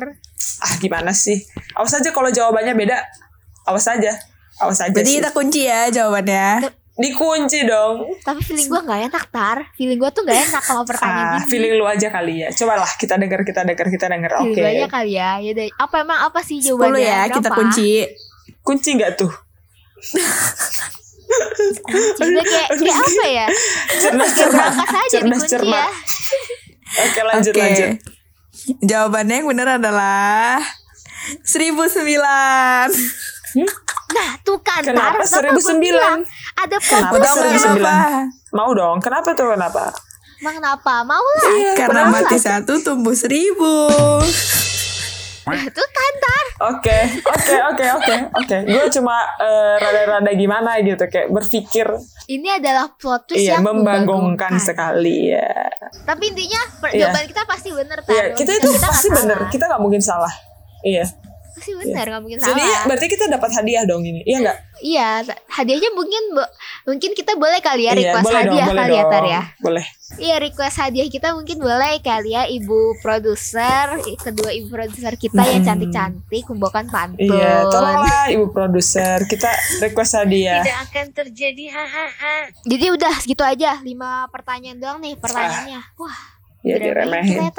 Ah 0.65 0.73
gimana 0.81 1.11
sih? 1.13 1.37
Awas 1.77 1.93
aja 1.93 2.09
kalau 2.15 2.31
jawabannya 2.31 2.73
beda. 2.73 2.97
Awas 3.67 3.85
aja. 3.91 4.15
Awas 4.63 4.79
aja 4.79 4.95
Jadi 4.95 5.09
sih. 5.11 5.17
kita 5.19 5.35
kunci 5.35 5.67
ya 5.67 5.91
jawabannya. 5.91 6.63
Dikunci 6.95 7.63
dong. 7.63 8.07
Tapi 8.19 8.39
feeling 8.39 8.65
gue 8.65 8.81
gak 8.81 9.01
enak 9.05 9.25
Tar 9.27 9.57
Feeling 9.73 9.99
gue 9.99 10.07
tuh 10.09 10.23
gak 10.23 10.47
enak 10.47 10.63
Kalau 10.63 10.81
pertanyaan 10.81 11.35
Ah, 11.35 11.43
feeling 11.43 11.75
lu 11.75 11.83
aja 11.83 12.07
kali 12.07 12.39
ya. 12.39 12.47
Cobalah 12.49 12.87
kita 12.89 13.15
dengar, 13.15 13.43
kita 13.43 13.61
dengar, 13.61 13.83
kita 13.85 14.05
dengar. 14.07 14.31
Feeling 14.37 14.53
Oke. 14.53 14.61
gue 14.61 14.71
aja 14.73 14.87
kali 14.87 15.11
ya 15.13 15.31
Yaudah, 15.37 15.67
Apa 15.77 15.95
emang 16.01 16.19
apa 16.21 16.39
sih 16.39 16.57
10 16.57 16.71
jawabannya 16.71 17.03
ya, 17.03 17.19
kita 17.27 17.39
Berapa? 17.45 17.57
kunci. 17.57 17.89
Kunci 18.61 18.89
nggak 18.95 19.11
tuh? 19.15 19.31
Udah 22.15 22.43
kayak, 22.43 22.69
kayak 22.75 22.95
apa 22.97 23.25
ya 23.27 23.47
Cerdas, 23.91 24.31
cermat. 24.31 24.71
Cerdas, 25.09 25.11
dikunci 25.11 25.47
cermat. 25.49 25.83
ya 25.83 25.91
Oke, 26.97 27.21
lanjut, 27.21 27.51
Oke. 27.51 27.59
lanjut. 27.59 27.89
Jawabannya 28.81 29.35
yang 29.35 29.47
benar 29.49 29.67
adalah 29.75 30.63
1009. 31.43 32.87
Nah 34.07 34.29
tuh 34.41 34.59
kan 34.61 34.79
Kenapa 34.79 35.19
Tar, 35.21 35.43
kenapa 35.43 35.59
gua 35.59 35.75
1009? 36.23 36.23
Ada 36.55 36.75
Kenapa 36.79 37.13
nggak 37.13 37.33
1009? 37.35 37.75
kenapa? 37.75 37.95
Mau 38.51 38.71
dong. 38.71 38.97
Kenapa 38.97 39.29
tuh? 39.31 39.51
Kenapa? 39.51 39.83
Emang 40.35 40.55
kenapa? 40.55 40.93
Mau 41.03 41.19
lah 41.19 41.75
Karena 41.75 42.01
Mau 42.05 42.15
mati 42.15 42.37
lah. 42.37 42.41
satu 42.41 42.79
tumbuh 42.79 43.13
seribu. 43.13 43.91
Tuh 45.45 45.87
kan 45.91 46.13
Tar 46.17 46.45
Oke, 46.71 46.97
oke, 47.21 47.55
oke, 47.69 47.85
oke, 47.93 48.13
oke. 48.33 48.57
Gue 48.65 48.85
cuma 48.89 49.13
eh, 49.37 49.75
rada-rada 49.77 50.31
gimana 50.31 50.79
gitu, 50.79 51.05
kayak 51.05 51.29
berpikir, 51.29 51.85
Ini 52.25 52.57
adalah 52.57 52.89
plot 52.89 53.29
twist 53.29 53.43
iya, 53.43 53.53
yang 53.53 53.61
membangongkan 53.61 54.57
sekali 54.57 55.29
ya. 55.29 55.51
Tapi 56.01 56.33
intinya 56.33 56.57
per- 56.79 56.89
Iya. 56.89 57.11
jawaban 57.11 57.25
kita 57.27 57.43
pasti 57.45 57.69
bener 57.69 57.99
Tar 58.01 58.09
Iya, 58.09 58.23
kita 58.33 58.51
itu 58.55 58.67
nggak 58.67 58.83
pasti 58.87 59.07
bener. 59.11 59.39
Kita 59.45 59.63
nggak 59.67 59.81
mungkin 59.83 60.01
salah. 60.01 60.33
Iya. 60.81 61.05
Pasti 61.55 61.71
benar, 61.73 62.05
nggak 62.05 62.21
mungkin 62.21 62.37
Jadi 62.37 62.51
salah. 62.59 62.83
berarti 62.83 63.05
kita 63.07 63.25
dapat 63.25 63.49
hadiah 63.49 63.83
dong 63.83 64.03
ini. 64.03 64.21
Iya 64.21 64.37
nggak? 64.41 64.57
Iya, 64.77 65.07
hadiahnya 65.47 65.89
mungkin 65.89 66.23
bo- 66.31 66.51
mungkin 66.85 67.11
kita 67.11 67.31
boleh 67.33 67.59
kali 67.59 67.87
ya 67.87 67.95
Iya, 67.95 68.11
request 68.11 68.25
boleh 68.25 68.35
dong, 68.35 68.51
hadiah 68.51 68.65
boleh 68.65 68.75
kali 68.77 68.91
ya 68.91 68.99
dong. 68.99 69.09
Tar 69.09 69.23
ya. 69.25 69.41
Boleh. 69.57 69.85
Iya 70.15 70.35
request 70.37 70.75
hadiah 70.77 71.07
kita 71.07 71.27
mungkin 71.31 71.57
boleh 71.57 71.93
kali 71.97 72.29
ya 72.29 72.43
ibu 72.45 72.79
produser 72.99 73.87
kedua 74.17 74.51
ibu 74.51 74.67
produser 74.67 75.15
kita 75.15 75.41
yang 75.41 75.63
Hmm. 75.63 75.67
cantik-cantik 75.71 76.43
membawakan 76.45 76.85
pantun. 76.87 77.23
Iya, 77.25 77.65
tolonglah 77.65 78.23
ibu 78.29 78.45
produser. 78.49 79.23
Kita 79.25 79.49
request 79.81 80.11
hadiah. 80.15 80.61
akan 80.85 81.05
terjadi 81.13 81.71
hahaha. 81.71 82.51
Jadi 82.61 82.85
udah 82.91 83.13
segitu 83.17 83.41
aja 83.41 83.79
lima 83.79 84.27
pertanyaan 84.27 84.75
doang 84.75 84.99
nih 84.99 85.15
pertanyaannya. 85.15 85.79
Wah, 85.95 86.34
Ya 86.65 86.81
diremehin 86.81 87.45
ya. 87.45 87.53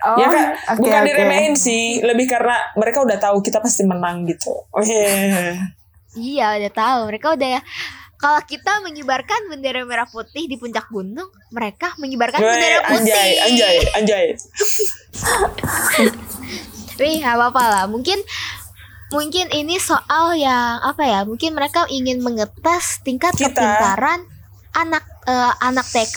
Oh, 0.00 0.16
ya 0.16 0.26
kan, 0.32 0.46
oke, 0.72 0.80
bukan 0.80 1.00
oke. 1.04 1.08
diremehin 1.12 1.54
sih, 1.60 2.00
lebih 2.00 2.24
karena 2.24 2.56
mereka 2.72 3.04
udah 3.04 3.20
tahu 3.20 3.44
kita 3.44 3.60
pasti 3.60 3.84
menang 3.84 4.24
gitu. 4.24 4.48
Oh 4.72 4.80
iya. 4.80 5.60
Iya 6.16 6.46
udah 6.56 6.72
tahu 6.72 6.98
mereka 7.12 7.36
udah 7.36 7.60
kalau 8.16 8.40
kita 8.48 8.80
mengibarkan 8.80 9.52
bendera 9.52 9.84
merah 9.84 10.08
putih 10.08 10.48
di 10.48 10.56
puncak 10.56 10.88
gunung, 10.88 11.28
mereka 11.52 11.92
mengibarkan 12.00 12.40
Weh, 12.40 12.48
bendera 12.48 12.78
putih. 12.88 13.12
anjay, 13.12 13.30
anjay, 13.44 13.76
anjay. 13.92 14.26
Wih, 16.96 17.20
gak 17.20 17.36
apa-apa 17.36 17.64
lah. 17.68 17.84
Mungkin 17.92 18.16
mungkin 19.12 19.52
ini 19.52 19.76
soal 19.76 20.32
yang 20.40 20.80
apa 20.80 21.04
ya? 21.04 21.20
Mungkin 21.28 21.52
mereka 21.52 21.84
ingin 21.92 22.24
mengetes 22.24 23.04
tingkat 23.04 23.36
Kita. 23.36 23.52
kepintaran 23.52 24.24
anak 24.72 25.04
eh, 25.28 25.52
anak 25.60 25.84
TK 25.84 26.16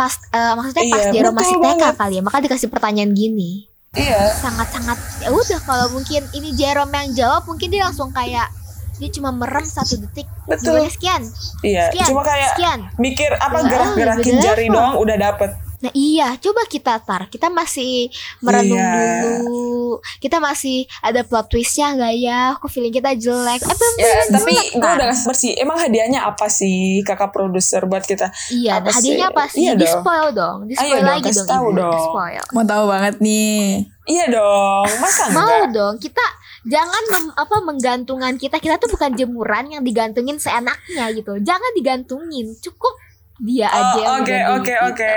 pas 0.00 0.16
eh, 0.32 0.52
maksudnya 0.56 0.84
pas 0.86 1.00
Iya, 1.02 1.12
Jero 1.12 1.30
masih 1.30 1.54
TK 1.54 1.62
banget. 1.62 1.94
kali 1.94 2.14
ya. 2.16 2.22
Maka 2.22 2.38
dikasih 2.40 2.68
pertanyaan 2.68 3.12
gini. 3.12 3.68
Iya. 3.92 4.32
Sangat-sangat 4.32 4.96
ya 5.20 5.28
udah 5.28 5.60
kalau 5.60 5.86
mungkin 5.90 6.24
ini 6.32 6.54
Jerome 6.54 6.88
yang 6.90 7.08
jawab 7.12 7.42
mungkin 7.44 7.68
dia 7.68 7.84
langsung 7.84 8.08
kayak 8.10 8.48
dia 8.96 9.08
cuma 9.10 9.28
merem 9.30 9.60
satu 9.62 9.96
detik. 9.98 10.24
Betul. 10.46 10.84
Sekian. 10.86 11.20
Iya, 11.60 11.88
Sekian. 11.88 12.06
cuma 12.08 12.22
kayak 12.22 12.48
sekian. 12.54 12.80
mikir 12.96 13.28
apa 13.34 13.58
Beda- 13.58 13.68
gerak-gerakin 13.68 14.34
jari 14.38 14.66
doang 14.68 14.96
udah 14.96 15.16
dapet. 15.18 15.50
Nah 15.80 15.92
iya, 15.92 16.36
coba 16.36 16.62
kita 16.64 16.98
tar. 16.98 17.26
Kita 17.26 17.48
masih 17.48 18.12
merenung 18.38 18.76
Iya. 18.76 19.40
dulu. 19.40 19.80
Kita 20.16 20.36
masih 20.36 20.84
ada 21.00 21.20
plot 21.20 21.48
twistnya 21.48 21.92
nggak 21.92 22.14
ya? 22.16 22.40
Kok 22.54 22.68
feeling 22.68 22.92
kita 22.92 23.10
jelek? 23.14 23.58
Eh 23.58 23.70
belum 23.70 23.94
Ya, 23.96 24.06
tapi 24.30 24.52
jelek, 24.52 24.68
gue 24.74 24.90
udah 24.90 25.06
ngasih 25.08 25.26
bersih. 25.26 25.52
Emang 25.56 25.76
hadiahnya 25.76 26.20
apa 26.22 26.46
sih 26.46 26.76
kakak 27.00 27.30
produser 27.30 27.84
buat 27.84 28.02
kita? 28.02 28.28
Iya, 28.50 28.76
apa 28.76 28.86
nah, 28.86 28.94
hadiahnya 28.94 29.16
sih? 29.22 29.32
apa 29.32 29.42
sih? 29.46 29.60
Iya 29.60 29.72
di 29.72 29.82
dong. 29.82 29.94
spoil 29.96 30.28
dong, 30.30 30.58
di 30.62 30.74
Ayo 30.74 30.80
spoil 30.80 30.98
dong, 30.98 31.08
lagi 31.10 31.24
kasih 31.24 31.36
dong, 31.38 31.48
tahu 31.48 31.66
ibu. 31.66 31.78
dong. 31.78 32.02
Spoil. 32.04 32.44
Mau 32.50 32.64
tahu 32.66 32.84
banget 32.86 33.14
nih. 33.18 33.60
Iya 34.02 34.24
dong, 34.28 34.88
masa 34.98 35.24
Mau 35.28 35.40
enggak? 35.40 35.64
dong, 35.70 35.94
kita 35.96 36.24
jangan 36.62 37.02
mem- 37.08 37.32
apa 37.34 37.56
menggantungan 37.62 38.34
kita. 38.36 38.56
Kita 38.58 38.76
tuh 38.76 38.90
bukan 38.90 39.14
jemuran 39.14 39.64
yang 39.70 39.80
digantungin 39.80 40.36
seenaknya 40.36 41.08
gitu. 41.10 41.38
Jangan 41.38 41.70
digantungin, 41.72 42.52
cukup 42.58 42.99
dia 43.40 43.68
aja. 43.72 44.04
Oh, 44.04 44.20
oke 44.20 44.28
menggantungin 44.28 44.44
oke 44.60 44.74
oke 44.92 45.10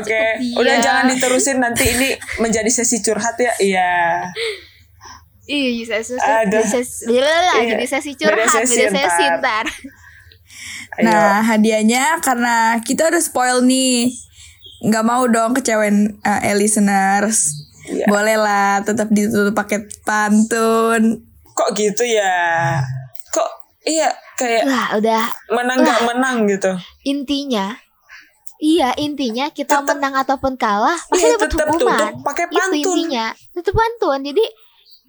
oke. 0.00 0.20
Dia. 0.40 0.56
Udah 0.56 0.76
jangan 0.80 1.04
diterusin 1.12 1.60
nanti 1.60 1.84
ini 1.92 2.08
menjadi 2.40 2.70
sesi 2.72 3.04
curhat 3.04 3.36
ya. 3.36 3.52
Iya. 3.60 3.92
Iya, 5.50 5.82
sesi, 5.98 6.14
Aduh. 6.16 6.62
sesi, 6.62 7.10
Iya. 7.10 7.26
Iya. 7.58 7.74
jadi 7.74 7.86
sesi 7.90 8.14
curhat, 8.14 8.38
Beda 8.38 8.54
beda 8.54 8.64
sesi 8.64 8.80
sesi, 8.86 9.24
ntar. 9.42 9.66
Nah, 11.02 11.42
hadiahnya 11.42 12.22
karena 12.22 12.78
kita 12.82 13.10
udah 13.10 13.22
spoil 13.22 13.60
nih. 13.64 14.14
nggak 14.80 15.04
mau 15.04 15.28
dong 15.28 15.52
kecewain 15.52 16.16
eh, 16.24 16.56
listeners. 16.56 17.68
Iya. 17.84 18.08
Boleh 18.08 18.40
lah 18.40 18.80
tetap 18.80 19.12
ditutup 19.12 19.52
pakai 19.52 19.84
pantun. 20.08 21.20
Kok 21.52 21.70
gitu 21.76 22.08
ya? 22.08 22.80
Iya 23.82 24.08
kayak 24.34 24.62
Lah, 24.64 24.86
udah 24.94 25.22
menang 25.50 25.78
gak 25.80 26.00
menang 26.04 26.36
gitu. 26.46 26.68
intinya 27.02 27.72
Iya 28.56 28.92
intinya 28.94 29.48
kita 29.48 29.80
Tetep- 29.80 29.88
menang 29.90 30.12
ataupun 30.14 30.52
kalah 30.54 31.00
pasti 31.06 31.24
Iya, 31.26 31.40
dapat 31.40 31.48
hukuman. 31.66 32.12
pakai 32.20 32.44
Itu 32.46 32.60
pantun. 32.60 32.76
intinya 32.76 33.26
tetap 33.50 33.72
pantun. 33.72 34.20
Jadi 34.22 34.44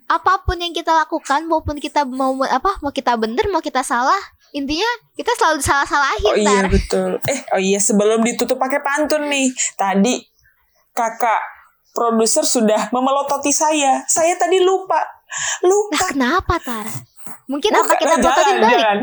apa 0.08 0.40
pun 0.42 0.56
yang 0.56 0.72
kita 0.72 0.92
lakukan 0.94 1.44
maupun 1.46 1.76
kita 1.76 2.04
mau 2.04 2.32
apa 2.42 2.80
mau 2.80 2.90
kita 2.90 3.16
bener 3.16 3.48
mau 3.48 3.60
kita 3.60 3.80
salah 3.82 4.20
intinya 4.52 4.88
kita 5.14 5.32
selalu 5.34 5.60
salah 5.60 5.84
salahin 5.84 6.32
Oh 6.32 6.36
iya 6.38 6.64
betul. 6.66 7.20
Eh 7.26 7.40
oh 7.50 7.60
iya 7.62 7.76
sebelum 7.78 8.20
ditutup 8.22 8.56
pakai 8.56 8.80
pantun 8.80 9.28
nih. 9.28 9.48
Tadi 9.74 10.16
kakak 10.90 11.40
produser 11.92 12.44
sudah 12.46 12.88
memelototi 12.90 13.52
saya. 13.52 14.00
Saya 14.06 14.36
tadi 14.38 14.60
lupa. 14.60 14.96
Nah 14.96 15.12
Lupa. 15.62 16.08
kenapa 16.08 16.56
Tar? 16.58 16.88
Mungkin 17.52 17.68
apa 17.76 17.84
Bukan, 17.84 18.00
kita 18.00 18.16
nah, 18.16 18.32
balik? 18.32 18.56
jangan. 18.64 18.98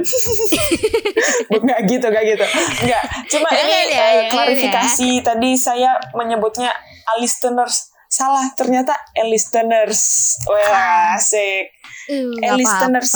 Enggak 1.61 1.79
gitu, 1.85 2.07
enggak 2.09 2.25
gitu. 2.25 2.47
Enggak. 2.81 3.03
Cuma 3.29 3.49
ini 3.53 3.61
ya, 3.69 3.77
eh, 3.77 3.85
jangan 3.93 4.25
klarifikasi. 4.33 5.11
Tadi 5.21 5.51
saya 5.55 5.91
menyebutnya 6.17 6.73
listeners. 7.21 7.93
Salah, 8.09 8.49
ternyata 8.57 8.97
listeners. 9.21 10.01
Wah, 10.49 11.13
asik. 11.13 11.77
Uh, 12.09 12.33
nggak 12.41 12.57
listeners. 12.57 13.13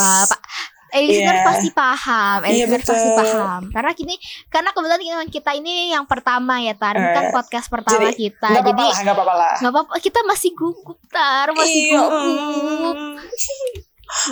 Eh, 0.92 1.09
listener 1.09 1.40
Iya. 1.40 1.47
pasti 1.49 1.68
paham, 1.73 2.38
eh, 2.45 2.53
Iya, 2.53 2.64
pasti 2.77 3.09
paham. 3.16 3.62
Karena 3.73 3.92
kini, 3.97 4.14
karena 4.53 4.77
kebetulan 4.77 5.01
kita 5.33 5.57
ini 5.57 5.97
yang 5.97 6.05
pertama 6.05 6.61
ya, 6.61 6.77
Tar. 6.77 7.01
Ini 7.01 7.09
kan 7.16 7.25
Eh, 7.25 7.33
podcast 7.33 7.73
pertama 7.73 8.12
Jadi, 8.12 8.29
kita. 8.29 8.53
enggak 8.53 8.77
Jadi 8.77 8.85
enggak 9.01 9.16
apa-apa 9.16 9.35
lah. 9.40 9.55
nggak 9.57 9.73
apa-apa, 9.73 9.92
kita 10.05 10.21
masih 10.29 10.53
gugup, 10.53 11.01
Tar, 11.09 11.49
masih 11.57 11.97
gugup. 11.97 12.97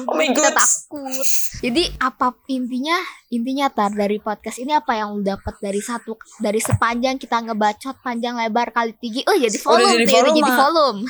Oh 0.06 0.14
my 0.18 0.28
kita 0.28 0.52
God. 0.52 0.56
takut. 0.60 1.26
Jadi 1.64 1.82
apa 1.96 2.36
intinya? 2.52 2.98
Intinya 3.32 3.66
tar 3.72 3.94
dari 3.94 4.18
podcast 4.20 4.60
ini 4.60 4.74
apa 4.76 4.98
yang 4.98 5.16
lu 5.16 5.22
dapat 5.24 5.56
dari 5.62 5.80
satu 5.80 6.18
dari 6.42 6.60
sepanjang 6.60 7.16
kita 7.16 7.40
ngebacot 7.40 7.96
panjang 8.04 8.36
lebar 8.36 8.74
kali 8.74 8.92
tinggi. 8.98 9.24
Oh 9.24 9.36
jadi 9.38 9.56
volume 9.56 10.04
jadi 10.04 10.04
tuh, 10.04 10.12
ya, 10.12 10.20
udah 10.20 10.20
volume, 10.20 10.36
jadi 10.36 10.42
Mak. 10.42 10.58
volume. 10.58 11.00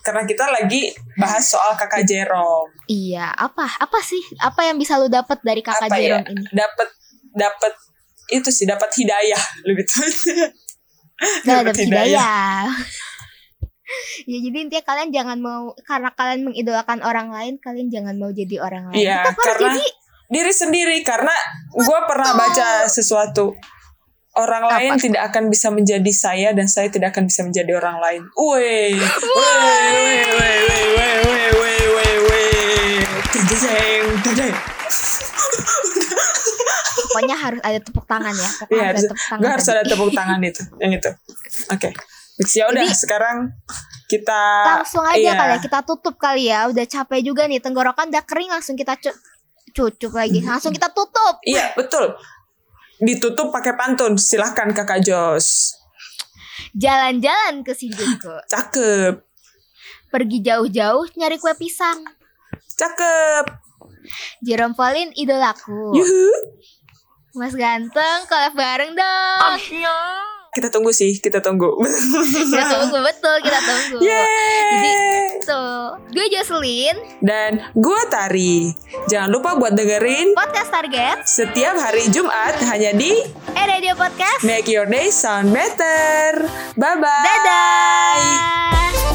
Karena 0.00 0.22
kita 0.24 0.44
lagi 0.48 0.82
bahas 1.18 1.44
soal 1.44 1.72
kakak 1.74 2.06
Jerome. 2.06 2.70
Iya, 2.88 3.26
apa 3.34 3.66
apa 3.66 3.98
sih? 4.00 4.22
Apa 4.38 4.70
yang 4.70 4.78
bisa 4.78 4.96
lu 4.96 5.10
dapat 5.10 5.42
dari 5.42 5.60
kakak 5.60 5.90
apa 5.90 5.98
ya? 5.98 6.22
Jerome 6.22 6.26
ini? 6.30 6.44
Dapat 6.54 6.88
dapat 7.36 7.72
itu 8.32 8.48
sih 8.50 8.66
dapat 8.66 8.90
hidayah 8.90 9.42
lebih 9.66 9.84
tepatnya. 9.86 10.50
Nah, 11.46 11.62
Dapat 11.62 11.74
dapat 11.74 11.76
hidayah. 11.84 12.64
ya 14.30 14.38
jadi 14.42 14.56
intinya 14.66 14.84
kalian 14.84 15.08
jangan 15.14 15.38
mau 15.38 15.72
karena 15.86 16.10
kalian 16.12 16.40
mengidolakan 16.46 16.98
orang 17.02 17.28
lain, 17.30 17.54
kalian 17.62 17.88
jangan 17.88 18.14
mau 18.18 18.30
jadi 18.30 18.56
orang 18.60 18.90
lain. 18.90 18.98
Iya, 18.98 19.18
Tetap 19.22 19.34
harus 19.34 19.46
karena 19.46 19.66
jadi 19.72 19.84
diri 20.26 20.52
sendiri 20.52 20.98
karena 21.06 21.34
gue 21.70 21.98
pernah 22.10 22.34
baca 22.34 22.90
sesuatu 22.90 23.54
orang 24.36 24.64
lain 24.68 24.92
Apa? 24.98 25.00
tidak 25.00 25.22
akan 25.32 25.44
bisa 25.48 25.70
menjadi 25.72 26.12
saya 26.12 26.48
dan 26.52 26.66
saya 26.68 26.90
tidak 26.92 27.14
akan 27.14 27.24
bisa 27.30 27.40
menjadi 27.46 27.72
orang 27.78 27.96
lain. 28.02 28.22
Woi, 28.36 28.92
woi, 28.92 29.54
woi, 29.56 30.16
woi, 30.34 30.56
woi, 30.66 31.16
woi, 31.24 31.44
woi, 31.56 31.80
woi, 31.94 32.12
woi, 32.26 32.46
pokoknya 37.16 37.36
harus 37.40 37.60
ada 37.64 37.78
tepuk 37.80 38.04
tangan 38.04 38.34
ya. 38.36 38.50
Pokoknya 38.60 38.76
Iya, 38.76 38.86
harus 38.92 39.00
ada 39.00 39.08
tepuk 39.08 39.24
tangan. 39.24 39.40
gue 39.40 39.50
harus 39.50 39.68
ada 39.68 39.82
tepuk 39.88 40.10
tangan 40.12 40.40
itu, 40.44 40.62
yang 40.82 40.92
itu. 40.92 41.10
Oke, 41.72 41.88
ya 42.52 42.68
udah 42.68 42.84
Jadi- 42.84 42.96
sekarang 42.96 43.36
kita 44.06 44.42
langsung 44.78 45.02
aja 45.02 45.18
iya. 45.18 45.32
kali 45.34 45.52
ya 45.56 45.58
kita 45.58 45.78
tutup 45.82 46.14
kali 46.14 46.46
ya 46.46 46.68
udah 46.68 46.84
capek 46.84 47.20
juga 47.24 47.48
nih 47.48 47.58
tenggorokan 47.58 48.12
udah 48.12 48.22
kering 48.22 48.52
langsung 48.52 48.76
kita 48.76 48.94
cu- 48.96 49.18
cucup 49.72 50.12
lagi 50.14 50.40
langsung 50.40 50.70
kita 50.70 50.92
tutup 50.92 51.40
Iya 51.42 51.72
betul. 51.74 52.14
Ditutup 52.96 53.52
pakai 53.52 53.76
pantun. 53.76 54.16
Silahkan 54.16 54.72
kakak 54.72 55.04
Jos. 55.04 55.76
jalan-jalan 56.72 57.60
ke 57.60 57.72
Shinjuku 57.72 58.32
Cakep, 58.48 59.20
pergi 60.08 60.38
jauh-jauh 60.40 61.04
nyari 61.16 61.36
kue 61.36 61.52
pisang 61.56 62.04
cakep. 62.72 63.48
Jerome 64.40 64.72
Pauline 64.72 65.12
idolaku 65.12 65.92
Yuhu. 65.92 66.28
Mas 67.34 67.52
ganteng 67.52 68.24
collab 68.28 68.52
bareng 68.54 68.92
dong 68.92 69.56
Kita 70.56 70.72
tunggu 70.72 70.88
sih, 70.88 71.20
kita 71.20 71.44
tunggu. 71.44 71.68
kita 72.48 72.64
tunggu 72.80 72.96
betul 73.04 73.36
kita 73.44 73.60
tunggu 73.60 74.00
jadi 74.00 74.88
Yeay. 74.88 75.44
tuh 75.44 76.00
gue 76.16 76.26
Jocelyn 76.32 76.96
Dan 77.20 77.60
gue 77.76 78.00
Tari. 78.08 78.72
Jangan 79.04 79.28
lupa 79.28 79.52
buat 79.60 79.76
dengerin 79.76 80.32
podcast 80.32 80.72
target 80.72 81.28
setiap 81.28 81.76
hari 81.76 82.08
Jumat 82.08 82.56
hanya 82.72 82.96
di 82.96 83.20
eh 83.52 83.66
radio 83.68 83.92
podcast 84.00 84.40
Make 84.48 84.72
Your 84.72 84.88
Day 84.88 85.12
Sound 85.12 85.52
Better. 85.52 86.48
Bye 86.72 86.96
bye. 87.04 87.24
dadah 87.28 89.05